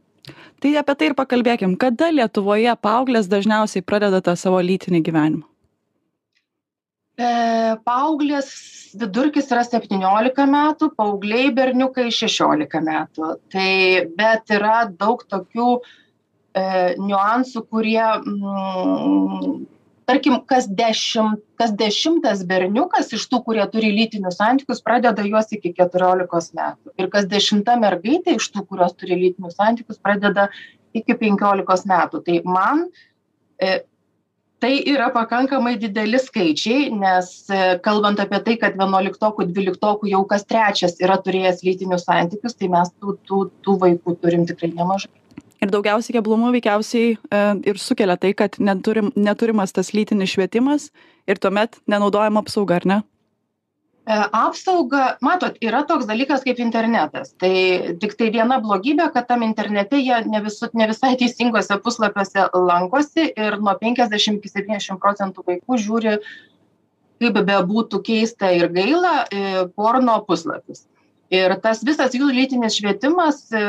tai 0.62 0.74
apie 0.80 0.96
tai 0.98 1.10
ir 1.10 1.14
pakalbėkim. 1.18 1.76
Kada 1.80 2.10
lietuvoje 2.14 2.74
paauglės 2.82 3.30
dažniausiai 3.30 3.84
pradeda 3.86 4.20
tą 4.24 4.34
savo 4.38 4.60
lytinį 4.64 5.02
gyvenimą? 5.06 5.46
E, 7.18 7.30
paauglės 7.82 8.50
vidurkis 8.98 9.48
yra 9.50 9.64
septyniolika 9.66 10.44
metų 10.46 10.92
paaugliai 10.98 11.48
berniukai 11.54 12.12
šešiolika 12.14 12.82
metų. 12.84 13.32
Tai 13.50 13.72
bet 14.20 14.54
yra 14.54 14.84
daug 14.92 15.24
tokių 15.26 15.72
e, 15.78 16.62
niuansų 17.02 17.64
kurie 17.72 18.04
mm, 18.04 19.58
tarkim 20.08 20.38
kas 20.48 20.66
dešim 20.80 21.36
kas 21.60 21.74
dešimtas 21.76 22.44
berniukas 22.48 23.12
iš 23.16 23.26
tų 23.28 23.42
kurie 23.48 23.66
turi 23.72 23.90
lytinius 23.92 24.38
santykius 24.40 24.80
pradeda 24.84 25.26
juos 25.26 25.52
iki 25.52 25.74
keturiolikos 25.76 26.52
metų. 26.56 26.94
Ir 26.96 27.10
kas 27.12 27.28
dešimta 27.28 27.76
mergaitė 27.82 28.38
iš 28.38 28.48
tų 28.54 28.64
kurios 28.70 28.96
turi 28.96 29.18
lytinius 29.20 29.58
santykius 29.58 30.00
pradeda 30.00 30.48
iki 30.96 31.16
penkiolikos 31.20 31.84
metų. 31.90 32.22
Tai 32.24 32.40
man 32.48 32.86
e, 33.60 33.80
tai 34.62 34.72
yra 34.94 35.10
pakankamai 35.14 35.76
dideli 35.82 36.20
skaičiai 36.22 36.88
nes 36.94 37.30
e, 37.52 37.62
kalbant 37.84 38.24
apie 38.24 38.40
tai 38.46 38.56
kad 38.64 38.80
vienuoliktokų 38.80 39.50
dvyliktokų 39.52 40.12
jau 40.14 40.24
kas 40.30 40.48
trečias 40.48 40.96
yra 41.04 41.20
turėjęs 41.22 41.64
lytinius 41.68 42.08
santykius 42.08 42.56
tai 42.56 42.72
mes 42.72 42.90
tų 42.96 43.18
tų 43.28 43.44
tų 43.66 43.80
vaikų 43.84 44.16
turim 44.22 44.48
tikrai 44.48 44.72
nemažai 44.72 45.12
ir 45.62 45.72
daugiausiai 45.72 46.16
keblumų 46.18 46.52
veikiausiai 46.58 47.14
e, 47.16 47.44
ir 47.70 47.78
sukelia 47.82 48.18
tai 48.20 48.32
kad 48.38 48.58
neturim 48.62 49.12
neturimas 49.16 49.74
tas 49.74 49.92
lytinis 49.96 50.34
švietimas 50.34 50.90
ir 51.28 51.40
tuomet 51.42 51.80
nenaudojama 51.90 52.44
apsauga 52.44 52.78
ar 52.78 52.88
ne? 52.88 52.98
E, 54.08 54.18
apsauga 54.40 55.04
matot 55.24 55.58
yra 55.64 55.82
toks 55.88 56.08
dalykas 56.08 56.44
kaip 56.46 56.60
internetas. 56.64 57.34
Tai 57.42 57.52
tiktai 58.00 58.30
viena 58.34 58.60
blogybė 58.64 59.10
kad 59.14 59.28
tam 59.30 59.44
internete 59.46 60.00
jie 60.00 60.22
ne 60.26 60.42
visu 60.44 60.70
ne 60.74 60.90
visai 60.90 61.14
teisinguose 61.20 61.80
puslapiuose 61.84 62.50
lankosi 62.54 63.32
ir 63.34 63.58
nuo 63.62 63.74
penkiasdešim 63.80 64.38
iki 64.38 64.54
septyniasdešim 64.54 65.02
procentų 65.02 65.44
vaikų 65.50 65.82
žiūri 65.86 66.20
kaip 67.18 67.42
bebūtų 67.50 67.98
keista 68.06 68.52
ir 68.54 68.70
gaila 68.70 69.24
e, 69.26 69.66
porno 69.74 70.20
puslapius 70.26 70.86
ir 71.32 71.54
tas 71.62 71.82
visas 71.84 72.14
jų 72.16 72.30
lytinis 72.32 72.78
švietimas 72.78 73.40
e, 73.52 73.62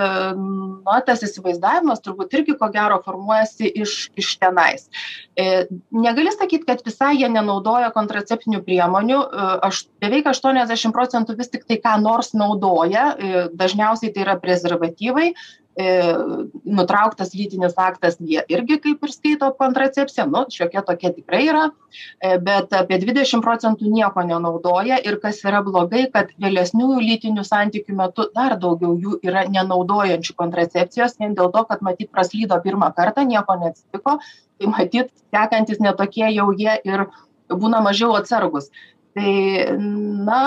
na 0.86 1.00
tas 1.06 1.24
įsivaizdavimas 1.26 2.02
turbūt 2.04 2.34
irgi 2.38 2.56
ko 2.60 2.69
gero 2.74 3.00
formuojasi 3.06 3.72
iš 3.84 3.95
iš 4.19 4.32
tenais. 4.41 4.88
E, 5.36 5.67
negali 5.91 6.32
sakyt 6.36 6.65
kad 6.67 6.84
visai 6.86 7.15
jie 7.19 7.30
nenaudoja 7.32 7.91
kontraceptinių 7.95 8.63
priemonių. 8.67 9.19
E, 9.19 9.48
aš 9.69 9.86
beveik 10.04 10.30
aštuoniasdešim 10.32 10.95
procentų 10.95 11.38
vis 11.39 11.52
tiktai 11.52 11.80
ką 11.84 11.98
nors 12.04 12.34
naudoja 12.38 13.12
dažniausiai 13.54 14.13
tai 14.13 14.24
yra 14.26 14.38
prezervatyvai 14.39 15.34
nutrauktas 15.80 17.32
lytinis 17.38 17.78
aktas 17.80 18.18
jie 18.20 18.42
irgi 18.52 18.80
kaip 18.84 19.06
ir 19.06 19.13
skaito 19.13 19.50
kontracepciją 19.60 20.26
nu 20.32 20.44
šiokia 20.52 20.84
tokia 20.88 21.13
tikrai 21.15 21.42
yra 21.48 21.63
e, 21.70 22.38
bet 22.50 22.74
apie 22.76 23.00
dvidešim 23.04 23.44
procentų 23.46 23.92
nieko 23.94 24.26
nenaudoja 24.28 25.00
ir 25.06 25.20
kas 25.24 25.39
yra 25.46 25.62
blogai 25.65 26.06
kad 26.13 26.34
vėlesniųjų 26.42 27.00
lytinių 27.06 27.48
santykių 27.48 27.96
metu 28.02 28.28
dar 28.36 28.58
daugiau 28.60 28.98
jų 29.00 29.20
yra 29.24 29.46
nenaudojančių 29.48 30.36
kontracepcijos 30.42 31.18
vien 31.20 31.38
dėl 31.39 31.52
to 31.56 31.65
kad 31.72 31.86
matyt 31.86 32.12
praslydo 32.12 32.60
pirmą 32.65 32.92
kartą 32.98 33.24
nieko 33.28 33.56
neatsitiko 33.63 34.20
tai 34.60 34.72
matyt 34.76 35.12
sekantys 35.32 35.80
ne 35.80 35.94
tokie 35.96 36.28
jau 36.36 36.52
jie 36.52 36.80
ir 36.84 37.08
būna 37.50 37.82
mažiau 37.82 38.13
atsargūs. 38.20 38.70
Tai 39.18 39.32
na 39.80 40.42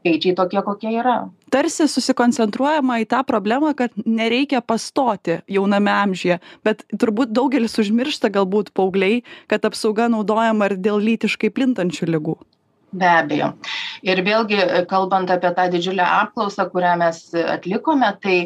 skaičiai 0.00 0.34
tokie 0.36 0.62
kokie 0.64 0.92
yra. 0.96 1.28
Tarsi 1.52 1.86
susikoncentruojama 1.90 3.00
į 3.02 3.08
tą 3.10 3.22
problemą 3.26 3.74
kad 3.76 3.94
nereikia 4.06 4.60
pastoti 4.60 5.40
jauname 5.48 5.92
amžiuje 5.92 6.40
bet 6.64 6.84
turbūt 6.96 7.34
daugelis 7.36 7.76
užmiršta 7.78 8.32
galbūt 8.32 8.72
paaugliai 8.74 9.22
kad 9.50 9.64
apsauga 9.68 10.08
naudojama 10.08 10.70
ir 10.70 10.78
dėl 10.80 11.02
lytiškai 11.04 11.52
plintančių 11.52 12.10
ligų. 12.14 12.36
Be 12.90 13.06
abejo. 13.06 13.52
Ir 14.02 14.18
vėlgi 14.26 14.86
kalbant 14.90 15.30
apie 15.30 15.52
tą 15.54 15.68
didžiulę 15.70 16.02
apklausą 16.02 16.66
kurią 16.72 16.96
mes 16.98 17.22
atlikome 17.38 18.08
tai 18.22 18.38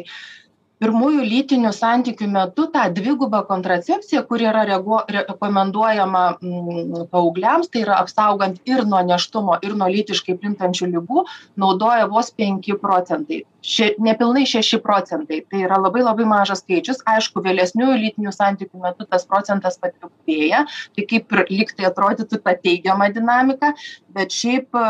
pirmųjų 0.85 1.23
lytinių 1.25 1.71
santykių 1.73 2.27
metu 2.29 2.67
tą 2.73 2.85
dvigubą 2.93 3.41
kontracepciją 3.49 4.21
kuri 4.29 4.45
yra 4.51 4.65
rego 4.69 5.01
rekomenduojama 5.09 6.23
mm, 6.35 7.07
paaugliams 7.13 7.71
tai 7.73 7.81
yra 7.85 7.97
apsaugant 8.03 8.61
ir 8.69 8.85
nuo 8.85 9.01
nėštumo 9.09 9.57
ir 9.65 9.73
nuo 9.79 9.89
lytiškai 9.89 10.37
plintančių 10.37 10.91
ligų 10.93 11.25
naudoja 11.61 12.05
vos 12.11 12.29
penki 12.37 12.77
procentai. 12.81 13.41
Še 13.65 13.95
nepilnai 13.97 14.43
šeši 14.45 14.77
procentai. 14.83 15.39
Tai 15.49 15.63
yra 15.65 15.79
labai 15.81 16.03
labai 16.05 16.27
mažas 16.29 16.61
skaičius. 16.61 16.99
Aišku 17.09 17.41
vėlesniųjų 17.41 17.95
lytinių 18.03 18.33
santykių 18.35 18.83
metu 18.83 19.07
tas 19.09 19.25
procentas 19.25 19.79
padvigubėja. 19.81 20.67
Tai 20.93 21.05
kaip 21.09 21.33
ir 21.33 21.49
lyg 21.49 21.73
tai 21.73 21.89
atrodytų 21.89 22.43
ta 22.45 22.53
teigiama 22.61 23.09
dinamika 23.15 23.73
bet 24.15 24.35
šiaip 24.35 24.77
e, 24.77 24.85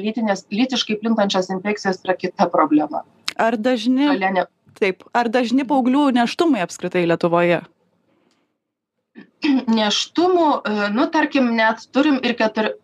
lytinės 0.00 0.46
lytiškai 0.54 0.98
plintančios 1.02 1.50
infekcijos 1.54 2.02
yra 2.06 2.16
kita 2.18 2.48
problema. 2.52 3.04
Ar 3.36 3.58
dažni 3.60 4.08
taip. 4.80 5.06
Ar 5.16 5.30
dažni 5.32 5.66
paauglių 5.68 6.10
nėštumai 6.16 6.62
apskritai 6.64 7.06
lietuvoje? 7.08 7.62
Neštumų, 9.80 10.48
e, 10.62 10.90
nu, 10.96 11.06
tarkim, 11.12 11.52
net 11.58 11.86
turim 11.94 12.18
ir 12.24 12.36
keturi, 12.38 12.74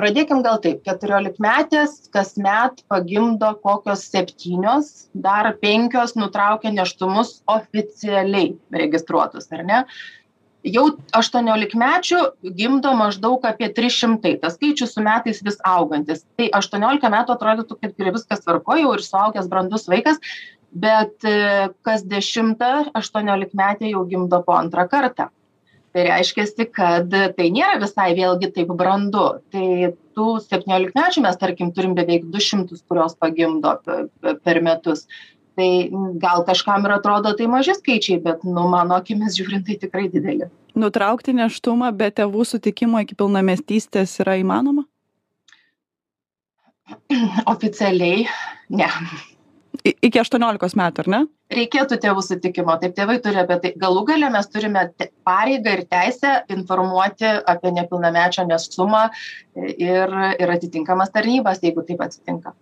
pradėkim 0.00 0.42
gal 0.44 0.60
taip 0.64 0.82
keturiolikmetės 0.86 2.10
kasmet 2.14 2.82
pagimdo 2.90 3.54
kokios 3.62 4.04
septynios 4.10 5.08
dar 5.14 5.52
penkios 5.62 6.16
nutraukia 6.18 6.74
nėštumus 6.74 7.40
oficialiai 7.56 8.54
registruotus 8.84 9.50
ar 9.56 9.66
ne? 9.66 9.82
Jau 10.66 10.88
aštuoniolikmečių 11.14 12.20
gimdo 12.58 12.90
maždaug 12.98 13.44
apie 13.46 13.68
trys 13.74 13.94
šimtai 14.00 14.32
tas 14.42 14.56
skaičius 14.56 14.96
su 14.96 15.04
metais 15.04 15.38
vis 15.46 15.60
augantis. 15.62 16.24
Tai 16.34 16.48
aštuoniolika 16.58 17.10
metų 17.12 17.36
atrodytų 17.36 17.76
kaip 17.84 18.02
ir 18.02 18.10
viskas 18.16 18.42
tvarkoj 18.42 18.82
jau 18.82 18.94
ir 18.96 19.04
suaugęs 19.06 19.46
brandus 19.52 19.86
vaikas 19.86 20.18
bet 20.72 21.24
e, 21.24 21.68
kas 21.86 22.04
dešimta 22.08 22.90
aštuoniolikmetė 22.96 23.92
jau 23.92 24.04
gimdo 24.08 24.42
po 24.46 24.56
antrą 24.56 24.86
kartą. 24.90 25.30
Tai 25.96 26.02
reiškiasi 26.04 26.66
kad 26.76 27.08
tai 27.08 27.46
nėra 27.54 27.78
visai 27.80 28.10
vėlgi 28.18 28.50
taip 28.52 28.72
brandu. 28.76 29.38
Tai 29.52 29.94
tų 30.16 30.26
septyniolikmečių 30.44 31.22
mes 31.24 31.38
tarkim 31.40 31.70
turim 31.76 31.94
beveik 31.96 32.26
du 32.32 32.42
šimtus 32.42 32.82
kurios 32.84 33.16
pagimdo 33.16 33.78
per 34.44 34.60
metus. 34.64 35.06
Tai 35.56 35.68
gal 36.20 36.44
kažkam 36.44 36.84
ir 36.84 36.92
atrodo 36.98 37.32
tai 37.36 37.46
maži 37.48 37.78
skaičiai 37.78 38.20
bet 38.20 38.44
nu 38.44 38.66
mano 38.68 38.98
akimis 39.00 39.38
žiūrint 39.38 39.64
tai 39.64 39.78
tikrai 39.80 40.10
dideli. 40.12 40.50
Nutraukti 40.76 41.32
nėštumą 41.32 41.88
be 41.96 42.10
tėvų 42.12 42.44
sutikimo 42.44 43.00
iki 43.00 43.16
pilnametystės 43.16 44.18
yra 44.20 44.36
įmanoma? 44.42 44.84
Oficialiai 47.54 48.28
ne 48.68 48.90
iki 49.94 50.20
aštuoniolikos 50.20 50.76
metų 50.78 51.04
ar 51.04 51.10
ne? 51.12 51.20
Reikėtų 51.54 51.98
tėvų 52.02 52.24
sutikimo. 52.26 52.74
Taip 52.82 52.96
tėvai 52.96 53.18
turi 53.22 53.38
apie 53.42 53.58
tai. 53.62 53.72
Galų 53.78 54.02
gale 54.08 54.30
mes 54.34 54.50
turime 54.50 54.82
pareigą 55.26 55.76
ir 55.78 55.84
teisę 55.90 56.32
informuoti 56.52 57.28
apie 57.54 57.72
nepilnamečio 57.76 58.46
nėštumą 58.50 59.06
ir 59.76 60.16
ir 60.42 60.54
atitinkamas 60.58 61.14
tarnybas 61.14 61.62
jeigu 61.62 61.86
taip 61.86 62.02
atsitinka. 62.08 62.56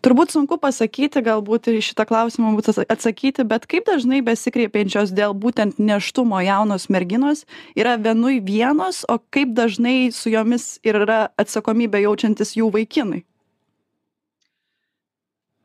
Turbūt 0.00 0.32
sunku 0.32 0.56
pasakyti 0.56 1.20
galbūt 1.20 1.68
į 1.68 1.80
šitą 1.84 2.06
klausimą 2.08 2.54
būtų 2.56 2.86
atsakyti 2.88 3.44
bet 3.44 3.66
kaip 3.68 3.84
dažnai 3.84 4.22
besikreipiančios 4.24 5.12
dėl 5.12 5.34
būtent 5.36 5.76
nėštumo 5.76 6.40
jaunos 6.40 6.88
merginos 6.88 7.44
yra 7.76 7.98
vienui 8.00 8.38
vienos 8.40 9.02
o 9.12 9.18
kaip 9.20 9.52
dažnai 9.52 10.08
su 10.16 10.32
jomis 10.32 10.78
ir 10.88 11.02
yra 11.04 11.26
atsakomybę 11.40 12.00
jaučiantys 12.06 12.56
jų 12.56 12.72
vaikinai 12.78 13.26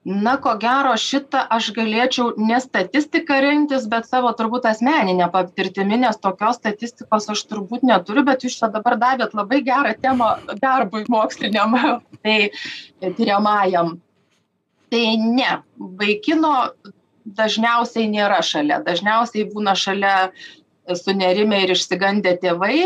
na 0.06 0.36
ko 0.38 0.54
gero 0.62 0.94
šitą 1.02 1.42
aš 1.56 1.72
galėčiau 1.74 2.36
ne 2.38 2.60
statistika 2.62 3.40
remtis 3.42 3.88
bet 3.90 4.06
savo 4.06 4.30
turbūt 4.38 4.68
asmenine 4.70 5.26
patirtimi 5.34 5.98
nes 5.98 6.20
tokios 6.22 6.60
statistikos 6.62 7.26
aš 7.34 7.42
turbūt 7.50 7.86
neturiu 7.90 8.22
bet 8.28 8.46
jūs 8.46 8.60
čia 8.60 8.70
dabar 8.76 9.00
davėt 9.02 9.34
labai 9.34 9.64
gerą 9.66 9.96
temą 10.02 10.30
darbui 10.62 11.08
moksliniam 11.10 11.74
tai 12.24 12.52
tiriamajam. 13.02 13.96
Tai 14.94 15.06
ne 15.18 15.58
vaikino 15.98 16.54
dažniausiai 17.26 18.06
nėra 18.06 18.44
šalia. 18.46 18.84
Dažniausiai 18.86 19.50
būna 19.50 19.74
šalia 19.74 20.30
sunerimę 20.94 21.62
ir 21.64 21.74
išsigandę 21.76 22.36
tėvai 22.44 22.78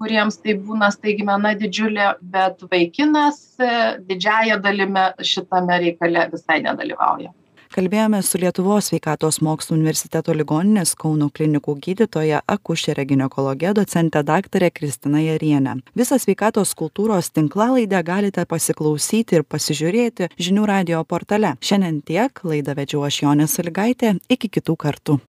kuriems 0.00 0.40
tai 0.42 0.56
būna 0.66 0.90
staigmena 0.94 1.54
didžiulė 1.58 2.08
bet 2.34 2.64
vaikinas 2.72 3.44
didžiąja 4.08 4.58
dalimi 4.64 5.06
šitame 5.34 5.78
reikale 5.86 6.26
visai 6.32 6.62
nedalyvauja. 6.66 7.32
Kalbėjomės 7.72 8.28
su 8.28 8.36
lietuvos 8.36 8.90
sveikatos 8.90 9.38
mokslų 9.40 9.78
universiteto 9.78 10.34
ligoninės 10.36 10.90
kauno 11.00 11.30
klinikų 11.32 11.72
gydytoja 11.86 12.42
akušere 12.54 13.06
ginekologe 13.08 13.72
docente 13.78 14.20
daktare 14.28 14.68
kristina 14.68 15.22
jariene 15.24 15.78
visą 15.96 16.18
sveikatos 16.20 16.74
kultūros 16.76 17.32
tinklalaidę 17.32 18.02
galite 18.04 18.44
pasiklausyti 18.44 19.40
ir 19.40 19.48
pasižiūrėti 19.48 20.28
žinių 20.36 20.68
radijo 20.68 21.00
portale. 21.08 21.54
Šiandien 21.64 22.02
tiek 22.04 22.44
laidą 22.44 22.76
vedžiau 22.76 23.06
aš 23.08 23.22
jonė 23.24 23.48
salygaitė 23.48 24.18
iki 24.28 24.52
kitų 24.52 24.76
kartų 24.84 25.20